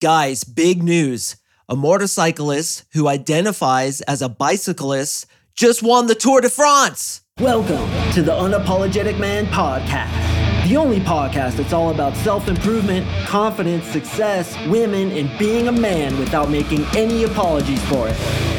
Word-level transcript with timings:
Guys, 0.00 0.44
big 0.44 0.80
news. 0.80 1.34
A 1.68 1.74
motorcyclist 1.74 2.84
who 2.92 3.08
identifies 3.08 4.00
as 4.02 4.22
a 4.22 4.28
bicyclist 4.28 5.26
just 5.56 5.82
won 5.82 6.06
the 6.06 6.14
Tour 6.14 6.40
de 6.40 6.48
France. 6.48 7.22
Welcome 7.40 7.90
to 8.12 8.22
the 8.22 8.30
Unapologetic 8.30 9.18
Man 9.18 9.46
Podcast, 9.46 10.68
the 10.68 10.76
only 10.76 11.00
podcast 11.00 11.56
that's 11.56 11.72
all 11.72 11.90
about 11.90 12.16
self 12.18 12.46
improvement, 12.46 13.08
confidence, 13.26 13.86
success, 13.86 14.56
women, 14.68 15.10
and 15.10 15.36
being 15.36 15.66
a 15.66 15.72
man 15.72 16.16
without 16.16 16.48
making 16.48 16.84
any 16.96 17.24
apologies 17.24 17.84
for 17.88 18.08
it. 18.08 18.57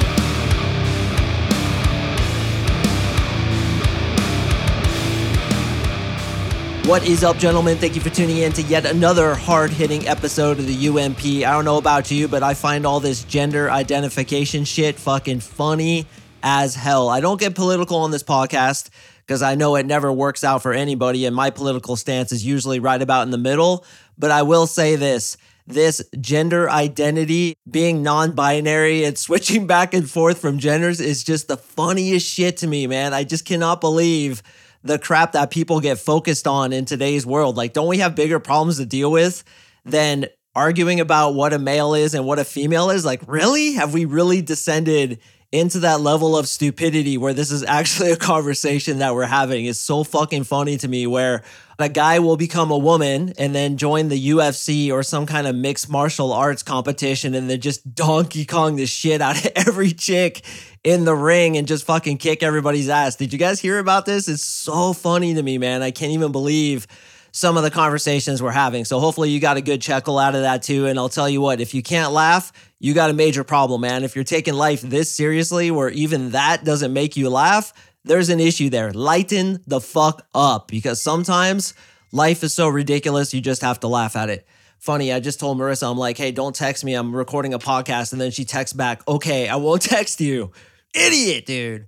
What 6.89 7.07
is 7.07 7.23
up, 7.23 7.37
gentlemen? 7.37 7.77
Thank 7.77 7.93
you 7.93 8.01
for 8.01 8.09
tuning 8.09 8.37
in 8.37 8.51
to 8.53 8.63
yet 8.63 8.83
another 8.83 9.35
hard 9.35 9.69
hitting 9.69 10.07
episode 10.07 10.57
of 10.57 10.65
the 10.65 10.87
UMP. 10.87 11.23
I 11.23 11.51
don't 11.51 11.63
know 11.63 11.77
about 11.77 12.09
you, 12.09 12.27
but 12.27 12.41
I 12.41 12.55
find 12.55 12.83
all 12.83 12.99
this 12.99 13.23
gender 13.23 13.69
identification 13.69 14.65
shit 14.65 14.95
fucking 14.95 15.41
funny 15.41 16.07
as 16.41 16.73
hell. 16.73 17.07
I 17.07 17.21
don't 17.21 17.39
get 17.39 17.53
political 17.53 17.97
on 17.97 18.09
this 18.09 18.23
podcast 18.23 18.89
because 19.19 19.43
I 19.43 19.53
know 19.53 19.75
it 19.75 19.85
never 19.85 20.11
works 20.11 20.43
out 20.43 20.63
for 20.63 20.73
anybody, 20.73 21.27
and 21.27 21.35
my 21.35 21.51
political 21.51 21.95
stance 21.95 22.31
is 22.31 22.43
usually 22.43 22.79
right 22.79 23.03
about 23.03 23.21
in 23.21 23.29
the 23.29 23.37
middle. 23.37 23.85
But 24.17 24.31
I 24.31 24.41
will 24.41 24.65
say 24.65 24.95
this 24.95 25.37
this 25.67 26.03
gender 26.19 26.67
identity, 26.71 27.53
being 27.69 28.01
non 28.01 28.31
binary 28.31 29.03
and 29.03 29.15
switching 29.27 29.67
back 29.67 29.93
and 29.93 30.09
forth 30.09 30.39
from 30.39 30.57
genders 30.57 30.99
is 30.99 31.23
just 31.23 31.49
the 31.49 31.57
funniest 31.57 32.25
shit 32.25 32.57
to 32.57 32.67
me, 32.67 32.87
man. 32.87 33.13
I 33.13 33.25
just 33.25 33.45
cannot 33.45 33.79
believe 33.79 34.41
the 34.83 34.99
crap 34.99 35.33
that 35.33 35.51
people 35.51 35.79
get 35.79 35.99
focused 35.99 36.47
on 36.47 36.71
in 36.73 36.85
today's 36.85 37.25
world. 37.25 37.57
Like, 37.57 37.73
don't 37.73 37.87
we 37.87 37.99
have 37.99 38.15
bigger 38.15 38.39
problems 38.39 38.77
to 38.77 38.85
deal 38.85 39.11
with 39.11 39.43
than 39.85 40.27
arguing 40.55 40.99
about 40.99 41.35
what 41.35 41.53
a 41.53 41.59
male 41.59 41.93
is 41.93 42.13
and 42.13 42.25
what 42.25 42.39
a 42.39 42.45
female 42.45 42.89
is? 42.89 43.05
Like, 43.05 43.21
really? 43.27 43.73
Have 43.73 43.93
we 43.93 44.05
really 44.05 44.41
descended 44.41 45.19
into 45.51 45.79
that 45.79 45.99
level 46.01 46.37
of 46.37 46.47
stupidity 46.47 47.17
where 47.17 47.33
this 47.33 47.51
is 47.51 47.63
actually 47.63 48.11
a 48.11 48.15
conversation 48.15 48.99
that 48.99 49.15
we're 49.15 49.25
having? 49.25 49.65
It's 49.65 49.79
so 49.79 50.03
fucking 50.03 50.43
funny 50.43 50.77
to 50.77 50.87
me 50.87 51.07
where 51.07 51.43
a 51.79 51.89
guy 51.89 52.19
will 52.19 52.37
become 52.37 52.71
a 52.71 52.77
woman 52.77 53.33
and 53.37 53.55
then 53.55 53.77
join 53.77 54.09
the 54.09 54.29
UFC 54.29 54.91
or 54.91 55.01
some 55.01 55.25
kind 55.25 55.47
of 55.47 55.55
mixed 55.55 55.89
martial 55.89 56.33
arts 56.33 56.61
competition 56.61 57.33
and 57.33 57.49
then 57.49 57.61
just 57.61 57.95
Donkey 57.95 58.45
Kong 58.45 58.75
the 58.75 58.85
shit 58.85 59.21
out 59.21 59.43
of 59.43 59.51
every 59.55 59.91
chick 59.91 60.43
in 60.83 61.05
the 61.05 61.15
ring 61.15 61.57
and 61.57 61.67
just 61.67 61.85
fucking 61.85 62.17
kick 62.17 62.43
everybody's 62.43 62.89
ass. 62.89 63.15
Did 63.15 63.33
you 63.33 63.39
guys 63.39 63.59
hear 63.59 63.79
about 63.79 64.05
this? 64.05 64.27
It's 64.27 64.43
so 64.43 64.93
funny 64.93 65.33
to 65.33 65.41
me, 65.41 65.57
man. 65.57 65.81
I 65.81 65.91
can't 65.91 66.11
even 66.11 66.31
believe 66.31 66.85
some 67.31 67.57
of 67.57 67.63
the 67.63 67.71
conversations 67.71 68.41
we're 68.41 68.51
having. 68.51 68.85
So 68.85 68.99
hopefully 68.99 69.29
you 69.29 69.39
got 69.39 69.57
a 69.57 69.61
good 69.61 69.81
chuckle 69.81 70.17
out 70.17 70.35
of 70.35 70.41
that 70.41 70.63
too. 70.63 70.85
And 70.87 70.97
I'll 70.97 71.09
tell 71.09 71.29
you 71.29 71.41
what, 71.41 71.61
if 71.61 71.73
you 71.73 71.81
can't 71.81 72.11
laugh, 72.11 72.51
you 72.79 72.93
got 72.93 73.09
a 73.09 73.13
major 73.13 73.43
problem, 73.43 73.81
man. 73.81 74.03
If 74.03 74.15
you're 74.15 74.23
taking 74.23 74.53
life 74.53 74.81
this 74.81 75.11
seriously, 75.11 75.71
where 75.71 75.89
even 75.89 76.31
that 76.31 76.63
doesn't 76.63 76.93
make 76.93 77.17
you 77.17 77.29
laugh, 77.29 77.73
there's 78.03 78.29
an 78.29 78.39
issue 78.39 78.69
there. 78.69 78.91
Lighten 78.91 79.61
the 79.67 79.81
fuck 79.81 80.27
up 80.33 80.67
because 80.67 81.01
sometimes 81.01 81.73
life 82.11 82.43
is 82.43 82.53
so 82.53 82.67
ridiculous, 82.67 83.33
you 83.33 83.41
just 83.41 83.61
have 83.61 83.79
to 83.81 83.87
laugh 83.87 84.15
at 84.15 84.29
it 84.29 84.47
funny. 84.79 85.11
I 85.11 85.19
just 85.19 85.39
told 85.39 85.57
Marissa, 85.57 85.91
I'm 85.91 85.97
like, 85.97 86.17
hey, 86.17 86.31
don't 86.31 86.55
text 86.55 86.83
me. 86.83 86.93
I'm 86.93 87.15
recording 87.15 87.53
a 87.53 87.59
podcast. 87.59 88.13
And 88.13 88.21
then 88.21 88.31
she 88.31 88.45
texts 88.45 88.75
back, 88.75 89.07
okay, 89.07 89.47
I 89.47 89.57
won't 89.57 89.81
text 89.83 90.19
you. 90.21 90.51
Idiot, 90.95 91.45
dude. 91.45 91.87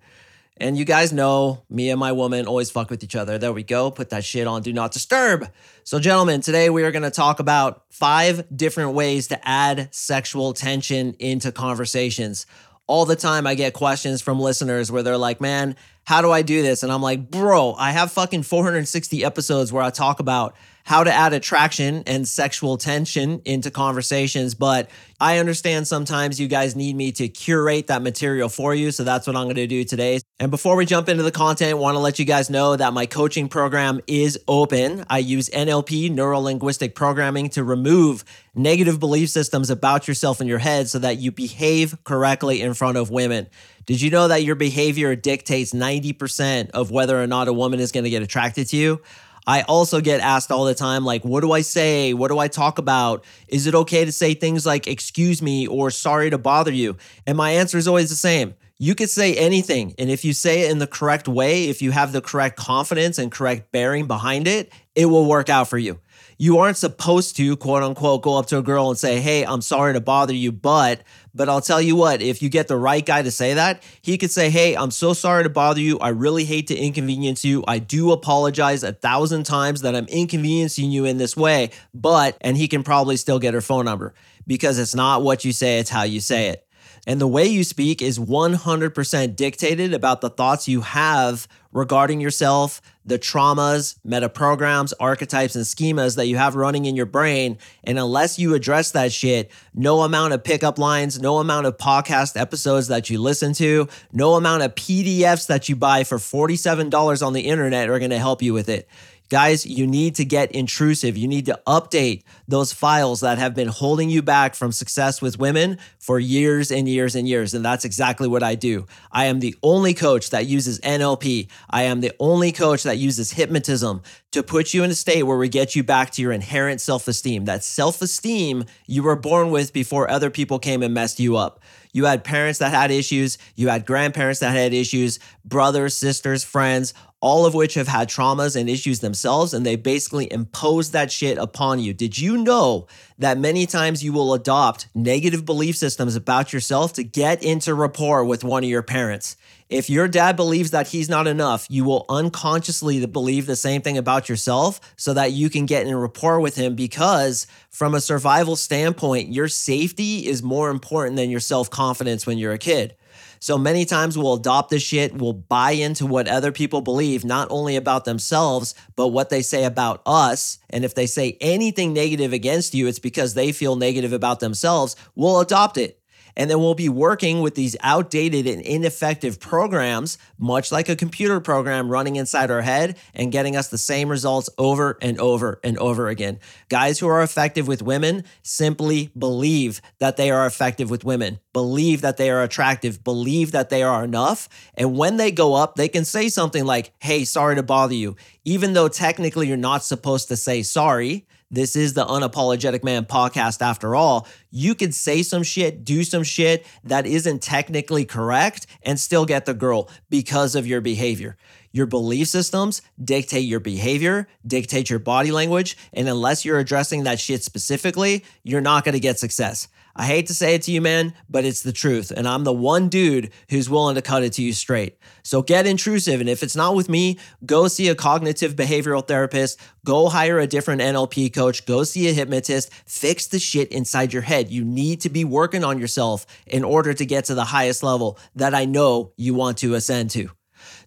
And 0.62 0.78
you 0.78 0.86
guys 0.86 1.12
know 1.12 1.64
me 1.72 1.90
and 1.90 2.00
my 2.00 2.12
woman 2.12 2.46
always 2.46 2.70
fuck 2.70 2.92
with 2.92 3.04
each 3.04 3.16
other. 3.16 3.40
There 3.40 3.52
we 3.52 3.64
go. 3.64 3.90
Put 3.90 4.12
that 4.12 4.24
shit 4.24 4.46
on 4.46 4.62
Do 4.62 4.72
Not 4.72 4.92
Disturb. 4.92 5.48
So, 5.84 6.00
gentlemen, 6.00 6.42
today 6.42 6.70
we 6.70 6.84
are 6.84 6.92
going 6.92 7.02
to 7.02 7.10
talk 7.10 7.40
about 7.40 7.82
five 7.90 8.46
different 8.56 8.94
ways 8.94 9.30
to 9.30 9.48
add 9.48 9.90
sexual 9.92 10.54
tension 10.54 11.16
into 11.18 11.52
conversations. 11.52 12.46
All 12.86 13.06
the 13.06 13.16
time, 13.16 13.48
I 13.48 13.56
get 13.56 13.74
questions 13.74 14.22
from 14.22 14.40
listeners 14.40 14.92
where 14.92 15.02
they're 15.02 15.18
like, 15.18 15.42
man, 15.42 15.76
how 16.04 16.22
do 16.22 16.30
I 16.30 16.44
do 16.44 16.62
this? 16.62 16.84
And 16.84 16.92
I'm 16.92 17.02
like, 17.02 17.32
bro, 17.32 17.74
I 17.74 17.90
have 17.90 18.12
fucking 18.12 18.44
460 18.44 19.26
episodes 19.26 19.74
where 19.74 19.82
I 19.82 19.90
talk 19.90 20.20
about 20.20 20.56
how 20.84 21.04
to 21.04 21.12
add 21.12 21.34
attraction 21.34 22.04
and 22.08 22.28
sexual 22.28 22.78
tension 22.78 23.42
into 23.46 23.72
conversations. 23.72 24.56
But 24.56 24.90
I 25.20 25.38
understand 25.38 25.88
sometimes 25.88 26.40
you 26.40 26.48
guys 26.48 26.76
need 26.76 26.96
me 26.96 27.12
to 27.14 27.28
curate 27.28 27.88
that 27.88 28.02
material 28.02 28.50
for 28.50 28.74
you. 28.74 28.92
So 28.92 29.04
that's 29.04 29.28
what 29.28 29.36
I'm 29.36 29.46
going 29.46 29.56
to 29.56 29.68
do 29.68 29.84
today. 29.84 30.20
And 30.40 30.50
before 30.50 30.76
we 30.76 30.86
jump 30.86 31.10
into 31.10 31.24
the 31.24 31.32
content, 31.32 31.72
I 31.72 31.74
want 31.76 31.96
to 31.96 32.00
let 32.00 32.18
you 32.18 32.26
guys 32.26 32.50
know 32.50 32.76
that 32.76 32.94
my 32.94 33.06
coaching 33.06 33.48
program 33.48 34.02
is 34.08 34.40
open. 34.48 35.06
I 35.10 35.20
use 35.20 35.50
NLP, 35.50 36.10
neuro 36.12 36.40
linguistic 36.40 36.96
programming, 36.96 37.50
to 37.50 37.64
remove 37.64 38.24
negative 38.56 39.00
belief 39.00 39.30
systems 39.30 39.70
about 39.70 40.08
yourself 40.08 40.42
in 40.42 40.48
your 40.48 40.58
head 40.60 40.90
so 40.90 41.00
that 41.00 41.18
you 41.18 41.32
behave 41.32 42.04
correctly 42.04 42.62
in 42.62 42.74
front 42.74 42.98
of 42.98 43.12
women. 43.12 43.48
Did 43.86 44.02
you 44.02 44.10
know 44.10 44.28
that 44.28 44.44
your 44.44 44.56
behavior 44.56 45.16
dictates 45.16 45.74
90% 45.74 46.72
of 46.72 46.92
whether 46.92 47.22
or 47.22 47.28
not 47.28 47.48
a 47.48 47.54
woman 47.54 47.80
is 47.80 47.92
going 47.92 48.04
to 48.04 48.10
get 48.10 48.24
attracted 48.24 48.68
to 48.70 48.78
you? 48.78 49.02
I 49.48 49.64
also 49.64 50.02
get 50.02 50.20
asked 50.20 50.52
all 50.52 50.66
the 50.66 50.76
time, 50.76 51.04
like, 51.04 51.26
what 51.26 51.42
do 51.42 51.52
I 51.52 51.62
say? 51.62 52.14
What 52.14 52.30
do 52.30 52.38
I 52.38 52.48
talk 52.48 52.78
about? 52.78 53.26
Is 53.48 53.68
it 53.68 53.74
okay 53.74 54.06
to 54.06 54.12
say 54.12 54.34
things 54.34 54.66
like, 54.66 54.88
excuse 54.88 55.42
me, 55.42 55.68
or 55.68 55.90
sorry 55.90 56.30
to 56.30 56.38
bother 56.38 56.72
you? 56.72 56.98
And 57.26 57.38
my 57.38 57.52
answer 57.52 57.78
is 57.78 57.88
always 57.88 58.10
the 58.10 58.16
same. 58.16 58.54
You 58.78 58.96
could 58.96 59.10
say 59.10 59.36
anything. 59.36 59.94
And 60.00 60.10
if 60.10 60.26
you 60.26 60.34
say 60.34 60.62
it 60.62 60.72
in 60.72 60.80
the 60.80 60.88
correct 60.88 61.28
way, 61.28 61.70
if 61.70 61.82
you 61.82 61.92
have 61.92 62.12
the 62.12 62.22
correct 62.22 62.58
confidence 62.58 63.20
and 63.20 63.32
correct 63.32 63.72
bearing 63.72 64.08
behind 64.08 64.48
it, 64.48 64.72
it 64.96 65.06
will 65.06 65.26
work 65.26 65.50
out 65.50 65.68
for 65.68 65.78
you. 65.78 66.00
You 66.42 66.58
aren't 66.58 66.78
supposed 66.78 67.36
to, 67.36 67.56
quote 67.56 67.84
unquote, 67.84 68.24
go 68.24 68.36
up 68.36 68.48
to 68.48 68.58
a 68.58 68.64
girl 68.64 68.90
and 68.90 68.98
say, 68.98 69.22
Hey, 69.22 69.46
I'm 69.46 69.62
sorry 69.62 69.94
to 69.94 70.02
bother 70.02 70.34
you, 70.34 70.52
but 70.52 71.04
but 71.36 71.50
I'll 71.50 71.62
tell 71.62 71.80
you 71.80 71.96
what, 71.96 72.20
if 72.20 72.42
you 72.42 72.50
get 72.50 72.68
the 72.68 72.78
right 72.78 73.06
guy 73.06 73.22
to 73.22 73.30
say 73.30 73.54
that, 73.54 73.84
he 74.02 74.18
could 74.18 74.32
say, 74.32 74.50
Hey, 74.50 74.76
I'm 74.76 74.90
so 74.90 75.14
sorry 75.14 75.44
to 75.44 75.50
bother 75.52 75.82
you. 75.82 76.00
I 76.00 76.10
really 76.10 76.44
hate 76.46 76.66
to 76.70 76.76
inconvenience 76.76 77.46
you. 77.46 77.64
I 77.68 77.78
do 77.78 78.12
apologize 78.12 78.84
a 78.84 78.92
thousand 78.92 79.44
times 79.44 79.82
that 79.82 79.96
I'm 79.96 80.08
inconveniencing 80.08 80.90
you 80.90 81.06
in 81.06 81.20
this 81.20 81.38
way, 81.38 81.70
but, 81.94 82.38
and 82.42 82.58
he 82.58 82.68
can 82.68 82.82
probably 82.82 83.18
still 83.18 83.38
get 83.38 83.54
her 83.54 83.62
phone 83.62 83.86
number 83.86 84.16
because 84.48 84.80
it's 84.80 84.96
not 84.96 85.22
what 85.22 85.46
you 85.46 85.52
say, 85.52 85.78
it's 85.78 85.92
how 85.92 86.02
you 86.02 86.20
say 86.20 86.48
it. 86.48 86.68
And 87.08 87.20
the 87.20 87.28
way 87.28 87.46
you 87.46 87.64
speak 87.64 88.02
is 88.02 88.20
100% 88.20 89.36
dictated 89.36 89.94
about 89.94 90.22
the 90.22 90.30
thoughts 90.30 90.68
you 90.68 90.82
have 90.82 91.48
regarding 91.72 92.20
yourself, 92.20 92.82
the 93.06 93.18
traumas, 93.18 93.96
meta 94.04 94.30
programs, 94.30 94.94
archetypes, 94.94 95.56
and 95.56 95.66
schemas 95.66 96.16
that 96.18 96.28
you 96.28 96.38
have 96.38 96.56
running 96.56 96.86
in 96.86 96.96
your 96.96 97.06
brain. 97.06 97.58
And 97.84 97.98
unless 97.98 98.38
you 98.38 98.54
address 98.54 98.92
that 98.92 99.12
shit, 99.12 99.50
no 99.74 100.02
amount 100.02 100.34
of 100.34 100.44
pickup 100.44 100.78
lines, 100.78 101.20
no 101.20 101.38
amount 101.38 101.66
of 101.66 101.78
podcast 101.78 102.40
episodes 102.40 102.88
that 102.90 103.10
you 103.10 103.20
listen 103.20 103.54
to, 103.54 103.88
no 104.12 104.36
amount 104.36 104.64
of 104.64 104.76
PDFs 104.76 105.48
that 105.48 105.70
you 105.70 105.76
buy 105.76 106.04
for 106.04 106.18
$47 106.18 107.26
on 107.26 107.34
the 107.34 107.42
internet 107.42 107.90
are 107.90 108.00
gonna 108.00 108.20
help 108.20 108.42
you 108.42 108.54
with 108.54 108.70
it. 108.70 108.88
Guys, 109.32 109.66
you 109.66 109.88
need 109.88 110.14
to 110.16 110.26
get 110.26 110.52
intrusive. 110.52 111.16
You 111.16 111.26
need 111.26 111.46
to 111.46 111.58
update 111.66 112.24
those 112.50 112.74
files 112.74 113.22
that 113.22 113.38
have 113.38 113.56
been 113.56 113.70
holding 113.70 114.10
you 114.10 114.22
back 114.22 114.56
from 114.56 114.74
success 114.74 115.22
with 115.22 115.40
women 115.40 115.78
for 116.00 116.20
years 116.20 116.70
and 116.70 116.86
years 116.86 117.16
and 117.16 117.26
years. 117.26 117.54
And 117.54 117.64
that's 117.64 117.86
exactly 117.86 118.28
what 118.28 118.44
I 118.44 118.56
do. 118.56 118.88
I 119.10 119.28
am 119.28 119.40
the 119.40 119.56
only 119.64 119.94
coach 119.94 120.32
that 120.32 120.48
uses 120.48 120.82
NLP. 120.82 121.48
I 121.70 121.84
am 121.84 122.02
the 122.02 122.12
only 122.20 122.52
coach 122.52 122.84
that 122.84 122.98
uses 122.98 123.32
hypnotism 123.32 124.02
to 124.32 124.44
put 124.44 124.74
you 124.74 124.84
in 124.84 124.92
a 124.92 124.96
state 124.96 125.24
where 125.24 125.38
we 125.38 125.48
get 125.48 125.78
you 125.78 125.84
back 125.84 126.12
to 126.12 126.22
your 126.22 126.34
inherent 126.34 126.82
self 126.82 127.08
esteem. 127.08 127.46
That 127.46 127.64
self 127.64 128.02
esteem 128.02 128.66
you 128.86 129.02
were 129.02 129.16
born 129.16 129.50
with 129.50 129.72
before 129.72 130.12
other 130.12 130.30
people 130.30 130.60
came 130.60 130.84
and 130.84 130.94
messed 130.94 131.22
you 131.22 131.38
up. 131.38 131.62
You 131.94 132.06
had 132.06 132.24
parents 132.24 132.60
that 132.60 132.72
had 132.72 132.92
issues, 132.92 133.38
you 133.56 133.70
had 133.70 133.86
grandparents 133.86 134.40
that 134.40 134.52
had 134.52 134.74
issues, 134.74 135.20
brothers, 135.46 135.98
sisters, 135.98 136.44
friends 136.44 136.94
all 137.22 137.46
of 137.46 137.54
which 137.54 137.76
have 137.76 137.88
had 137.88 138.10
traumas 138.10 138.60
and 138.60 138.68
issues 138.68 139.00
themselves, 139.00 139.54
and 139.54 139.64
they 139.64 139.76
basically 139.76 140.32
impose 140.34 140.90
that 140.92 141.12
shit 141.12 141.38
upon 141.38 141.80
you. 141.80 141.94
Did 141.94 142.18
you 142.18 142.36
know 142.36 142.88
that 143.20 143.38
many 143.38 143.68
times 143.68 144.04
you 144.04 144.12
will 144.12 144.34
adopt 144.34 144.88
negative 144.96 145.46
belief 145.46 145.78
systems 145.78 146.16
about 146.16 146.52
yourself 146.52 146.94
to 146.94 147.04
get 147.04 147.44
into 147.44 147.76
rapport 147.76 148.26
with 148.26 148.44
one 148.44 148.64
of 148.64 148.70
your 148.70 148.82
parents? 148.82 149.38
If 149.72 149.90
your 149.90 150.10
dad 150.10 150.36
believes 150.36 150.72
that 150.72 150.90
he's 150.90 151.08
not 151.08 151.28
enough, 151.28 151.66
you 151.70 151.86
will 151.86 152.06
unconsciously 152.10 153.06
believe 153.06 153.46
the 153.46 153.56
same 153.56 153.82
thing 153.82 153.98
about 153.98 154.28
yourself 154.28 154.82
so 154.98 155.14
that 155.14 155.32
you 155.32 155.50
can 155.50 155.66
get 155.66 155.88
in 155.88 155.96
rapport 155.96 156.42
with 156.42 156.58
him 156.58 156.76
because, 156.76 157.48
from 157.70 157.96
a 157.96 158.02
survival 158.02 158.58
standpoint, 158.58 159.32
your 159.32 159.48
safety 159.48 160.28
is 160.28 160.44
more 160.44 160.70
important 160.70 161.16
than 161.16 161.30
your 161.30 161.40
self 161.40 161.70
confidence 161.70 162.28
when 162.28 162.38
you're 162.38 162.52
a 162.52 162.58
kid. 162.58 162.98
So 163.40 163.58
many 163.58 163.86
times 163.86 164.18
we'll 164.18 164.34
adopt 164.34 164.72
this 164.72 164.84
shit, 164.84 165.16
we'll 165.16 165.32
buy 165.32 165.72
into 165.72 166.06
what 166.06 166.28
other 166.28 166.52
people 166.52 166.82
believe, 166.82 167.24
not 167.24 167.48
only 167.50 167.78
about 167.78 168.04
themselves, 168.04 168.76
but 168.98 169.08
what 169.08 169.30
they 169.30 169.42
say 169.42 169.64
about 169.64 170.02
us. 170.06 170.60
And 170.70 170.84
if 170.84 170.96
they 170.96 171.06
say 171.06 171.38
anything 171.40 171.94
negative 171.94 172.34
against 172.34 172.74
you, 172.74 172.88
it's 172.88 173.00
because 173.00 173.36
they 173.36 173.54
feel 173.54 173.78
negative 173.78 174.12
about 174.12 174.42
themselves. 174.42 174.98
We'll 175.16 175.40
adopt 175.40 175.78
it. 175.78 176.01
And 176.36 176.50
then 176.50 176.60
we'll 176.60 176.76
be 176.76 176.90
working 176.90 177.42
with 177.42 177.56
these 177.56 177.76
outdated 177.82 178.48
and 178.48 178.62
ineffective 178.62 179.40
programs, 179.40 180.18
much 180.38 180.72
like 180.72 180.90
a 180.90 180.96
computer 180.96 181.40
program 181.40 181.90
running 181.90 182.16
inside 182.16 182.52
our 182.52 182.62
head 182.62 182.98
and 183.14 183.32
getting 183.32 183.56
us 183.56 183.70
the 183.70 183.78
same 183.78 184.10
results 184.10 184.50
over 184.58 184.98
and 185.02 185.20
over 185.20 185.60
and 185.64 185.78
over 185.78 186.08
again. 186.08 186.40
Guys 186.70 187.00
who 187.00 187.08
are 187.08 187.22
effective 187.22 187.68
with 187.68 187.82
women 187.82 188.24
simply 188.44 189.12
believe 189.18 189.82
that 190.00 190.18
they 190.18 190.32
are 190.32 190.46
effective 190.46 190.90
with 190.90 191.04
women, 191.04 191.40
believe 191.54 192.02
that 192.02 192.18
they 192.18 192.30
are 192.30 192.44
attractive, 192.44 193.04
believe 193.04 193.52
that 193.52 193.70
they 193.70 193.84
are 193.84 194.04
enough. 194.04 194.48
And 194.76 194.98
when 194.98 195.18
they 195.18 195.32
go 195.32 195.54
up, 195.54 195.76
they 195.76 195.88
can 195.88 196.06
say 196.06 196.30
something 196.30 196.66
like, 196.66 196.92
Hey, 197.00 197.26
sorry 197.26 197.56
to 197.56 197.64
bother 197.64 197.96
you. 197.96 198.16
Even 198.46 198.74
though 198.74 198.88
technically 198.88 199.48
you're 199.48 199.58
not 199.58 199.84
supposed 199.84 200.28
to 200.30 200.38
say 200.38 200.64
sorry, 200.64 201.26
this 201.52 201.76
is 201.76 201.94
the 201.94 202.06
Unapologetic 202.06 202.82
Man 202.82 203.04
podcast 203.04 203.62
after 203.62 203.94
all. 203.94 204.26
You 204.52 204.74
could 204.74 204.96
say 204.96 205.22
some 205.22 205.44
shit, 205.44 205.84
do 205.84 206.06
some 206.06 206.24
shit 206.24 206.66
that 206.86 207.06
isn't 207.06 207.42
technically 207.42 208.06
correct 208.06 208.68
and 208.84 208.98
still 208.98 209.26
get 209.26 209.46
the 209.46 209.54
girl 209.54 209.90
because 210.10 210.56
of 210.56 210.66
your 210.66 210.80
behavior. 210.80 211.38
Your 211.74 211.86
belief 211.86 212.30
systems 212.30 212.82
dictate 213.04 213.44
your 213.44 213.60
behavior, 213.60 214.30
dictate 214.48 214.90
your 214.90 215.00
body 215.00 215.32
language, 215.32 215.78
and 215.92 216.08
unless 216.08 216.46
you're 216.46 216.60
addressing 216.60 217.04
that 217.04 217.20
shit 217.20 217.44
specifically, 217.44 218.24
you're 218.44 218.62
not 218.62 218.86
gonna 218.86 219.00
get 219.00 219.20
success. 219.20 219.68
I 219.96 220.06
hate 220.06 220.28
to 220.28 220.34
say 220.34 220.56
it 220.56 220.62
to 220.64 220.72
you, 220.72 220.82
man, 220.82 221.14
but 221.30 221.46
it's 221.46 221.62
the 221.62 221.72
truth. 221.72 222.12
And 222.12 222.28
I'm 222.28 222.44
the 222.44 222.54
one 222.54 222.90
dude 222.90 223.32
who's 223.50 223.70
willing 223.70 223.96
to 223.96 224.02
cut 224.02 224.24
it 224.24 224.34
to 224.34 224.44
you 224.44 224.54
straight. 224.54 224.98
So 225.24 225.42
get 225.42 225.68
intrusive. 225.68 226.20
And 226.20 226.30
if 226.30 226.44
it's 226.44 226.56
not 226.56 226.76
with 226.76 226.90
me, 226.90 227.20
go 227.46 227.68
see 227.68 227.90
a 227.90 227.96
cognitive 227.96 228.56
behavioral 228.56 229.08
therapist, 229.08 229.60
go 229.86 230.10
hire 230.10 230.40
a 230.40 230.48
different 230.48 230.82
NLP 230.82 231.34
coach, 231.34 231.66
go 231.66 231.84
see 231.84 232.10
a 232.10 232.14
hypnotist, 232.14 232.74
fix 232.86 233.28
the 233.28 233.40
shit 233.40 233.72
inside 233.72 234.14
your 234.14 234.22
head. 234.24 234.50
You 234.50 234.64
need 234.64 235.02
to 235.02 235.10
be 235.10 235.26
working 235.26 235.64
on 235.64 235.80
yourself 235.80 236.26
in 236.48 236.64
order 236.64 236.94
to 236.94 237.06
get 237.06 237.26
to 237.26 237.36
the 237.36 237.46
highest 237.46 237.84
level 237.84 238.18
that 238.36 238.56
I 238.56 238.66
know 238.66 239.14
you 239.18 239.34
want 239.34 239.58
to 239.60 239.76
ascend 239.76 240.12
to. 240.12 240.30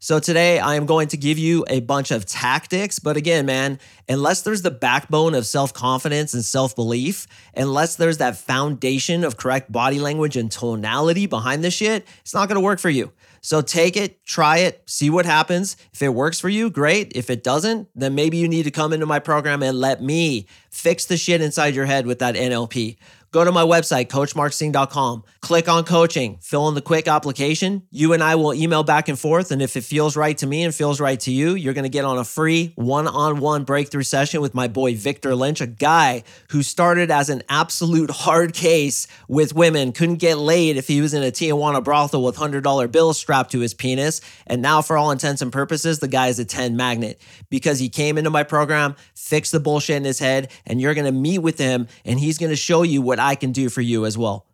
So 0.04 0.18
today 0.18 0.58
I 0.58 0.74
am 0.74 0.84
going 0.84 1.08
to 1.08 1.16
give 1.16 1.38
you 1.38 1.64
a 1.66 1.80
bunch 1.80 2.10
of 2.10 2.26
tactics. 2.26 2.98
But 2.98 3.16
again, 3.16 3.46
man, 3.46 3.78
unless 4.06 4.42
there's 4.42 4.60
the 4.60 4.70
backbone 4.70 5.34
of 5.34 5.46
self 5.46 5.72
confidence 5.72 6.34
and 6.34 6.44
self 6.44 6.76
belief, 6.76 7.26
unless 7.56 7.96
there's 7.96 8.18
that 8.18 8.36
foundation 8.36 9.24
of 9.24 9.38
correct 9.38 9.72
body 9.72 9.98
language 9.98 10.36
and 10.36 10.52
tonality 10.52 11.24
behind 11.24 11.64
the 11.64 11.70
shit, 11.70 12.06
it's 12.20 12.34
not 12.34 12.50
going 12.50 12.56
to 12.56 12.60
work 12.60 12.80
for 12.80 12.90
you. 12.90 13.12
So 13.40 13.62
take 13.62 13.96
it, 13.96 14.22
try 14.26 14.58
it, 14.58 14.82
see 14.84 15.08
what 15.08 15.24
happens. 15.24 15.78
If 15.94 16.02
it 16.02 16.10
works 16.10 16.38
for 16.38 16.50
you, 16.50 16.68
great. 16.68 17.12
If 17.14 17.30
it 17.30 17.42
doesn't, 17.42 17.88
then 17.94 18.14
maybe 18.14 18.36
you 18.36 18.46
need 18.46 18.64
to 18.64 18.70
come 18.70 18.92
into 18.92 19.06
my 19.06 19.20
program 19.20 19.62
and 19.62 19.80
let 19.80 20.02
me 20.02 20.46
fix 20.68 21.06
the 21.06 21.16
shit 21.16 21.40
inside 21.40 21.74
your 21.74 21.86
head 21.86 22.06
with 22.06 22.18
that 22.18 22.34
NLP. 22.34 22.98
Go 23.34 23.42
to 23.42 23.50
my 23.50 23.64
website, 23.64 24.06
coachmarksing.com, 24.06 25.24
click 25.40 25.68
on 25.68 25.82
coaching, 25.82 26.38
fill 26.40 26.68
in 26.68 26.76
the 26.76 26.80
quick 26.80 27.08
application. 27.08 27.82
You 27.90 28.12
and 28.12 28.22
I 28.22 28.36
will 28.36 28.54
email 28.54 28.84
back 28.84 29.08
and 29.08 29.18
forth. 29.18 29.50
And 29.50 29.60
if 29.60 29.76
it 29.76 29.80
feels 29.80 30.16
right 30.16 30.38
to 30.38 30.46
me 30.46 30.62
and 30.62 30.72
feels 30.72 31.00
right 31.00 31.18
to 31.18 31.32
you, 31.32 31.56
you're 31.56 31.74
going 31.74 31.82
to 31.82 31.88
get 31.88 32.04
on 32.04 32.16
a 32.16 32.22
free 32.22 32.72
one 32.76 33.08
on 33.08 33.40
one 33.40 33.64
breakthrough 33.64 34.04
session 34.04 34.40
with 34.40 34.54
my 34.54 34.68
boy 34.68 34.94
Victor 34.94 35.34
Lynch, 35.34 35.60
a 35.60 35.66
guy 35.66 36.22
who 36.50 36.62
started 36.62 37.10
as 37.10 37.28
an 37.28 37.42
absolute 37.48 38.12
hard 38.12 38.54
case 38.54 39.08
with 39.26 39.52
women, 39.52 39.90
couldn't 39.90 40.20
get 40.20 40.38
laid 40.38 40.76
if 40.76 40.86
he 40.86 41.00
was 41.00 41.12
in 41.12 41.24
a 41.24 41.32
Tijuana 41.32 41.82
brothel 41.82 42.22
with 42.22 42.36
$100 42.36 42.92
bills 42.92 43.18
strapped 43.18 43.50
to 43.50 43.58
his 43.58 43.74
penis. 43.74 44.20
And 44.46 44.62
now, 44.62 44.80
for 44.80 44.96
all 44.96 45.10
intents 45.10 45.42
and 45.42 45.52
purposes, 45.52 45.98
the 45.98 46.06
guy 46.06 46.28
is 46.28 46.38
a 46.38 46.44
10 46.44 46.76
magnet 46.76 47.20
because 47.50 47.80
he 47.80 47.88
came 47.88 48.16
into 48.16 48.30
my 48.30 48.44
program, 48.44 48.94
fixed 49.16 49.50
the 49.50 49.58
bullshit 49.58 49.96
in 49.96 50.04
his 50.04 50.20
head, 50.20 50.52
and 50.64 50.80
you're 50.80 50.94
going 50.94 51.04
to 51.04 51.10
meet 51.10 51.38
with 51.40 51.58
him 51.58 51.88
and 52.04 52.20
he's 52.20 52.38
going 52.38 52.50
to 52.50 52.56
show 52.56 52.84
you 52.84 53.02
what 53.02 53.23
I 53.24 53.34
can 53.34 53.52
do 53.52 53.68
for 53.68 53.80
you 53.80 54.06
as 54.06 54.16
well. 54.18 54.46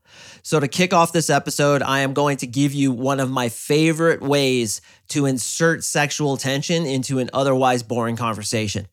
So, 0.42 0.58
to 0.58 0.68
kick 0.68 0.92
off 0.92 1.12
this 1.12 1.30
episode, 1.30 1.82
I 1.82 2.00
am 2.00 2.14
going 2.14 2.38
to 2.38 2.46
give 2.46 2.72
you 2.72 2.92
one 2.92 3.20
of 3.20 3.30
my 3.30 3.48
favorite 3.48 4.22
ways 4.22 4.80
to 5.08 5.26
insert 5.26 5.84
sexual 5.84 6.36
tension 6.36 6.86
into 6.86 7.18
an 7.18 7.30
otherwise 7.32 7.82
boring 7.82 8.16
conversation. 8.16 8.88